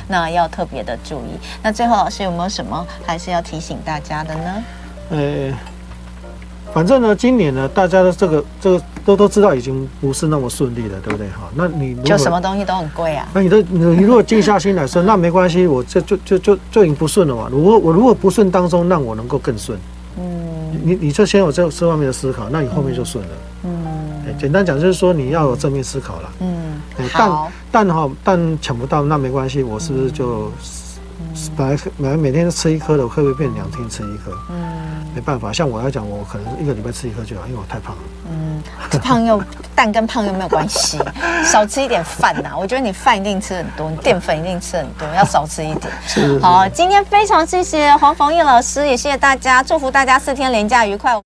[0.09, 1.39] 那要特别的注意。
[1.63, 4.65] 那最后老师有没有什么还是要提醒大家的呢？
[5.11, 5.53] 呃，
[6.73, 11.29] 反正呢，今年呢，大家的这个这个都都知道已经不是那么顺利了，对不对？
[11.29, 13.29] 哈，那你就什么东西都很贵啊。
[13.35, 17.49] 那你的你你如果静下心来说，那没关系，我这就就就就已经不顺了嘛。
[17.51, 19.79] 如果我如果不顺当中，让我能够更顺。
[20.19, 23.31] 嗯，你你就先有这这方面的思考，那你后面就顺了。
[23.31, 23.52] 嗯，
[24.39, 26.33] 简单讲就是说你要有正面思考了。
[26.41, 26.81] 嗯，
[27.13, 27.31] 但
[27.71, 30.51] 但哈但抢不到那没关系，我是不是就
[31.57, 34.33] 本来本来每天吃一颗的，会不会变两天吃一颗？
[34.51, 38.03] 嗯，没办法，像我来讲，我可能一个礼拜吃一颗就好，因为我太胖了。
[38.31, 38.63] 嗯，
[39.01, 39.43] 胖又
[39.75, 40.99] 蛋跟胖又没有关系，
[41.45, 42.51] 少吃一点饭呐。
[42.59, 45.93] 我觉得你饭一定吃很多，你淀粉一定吃很多，要少吃一点。
[46.07, 46.39] 是。
[46.41, 51.19] 好，今天非常谢谢黄逢义老师，也谢谢大家，祝福大家四天连假愉快。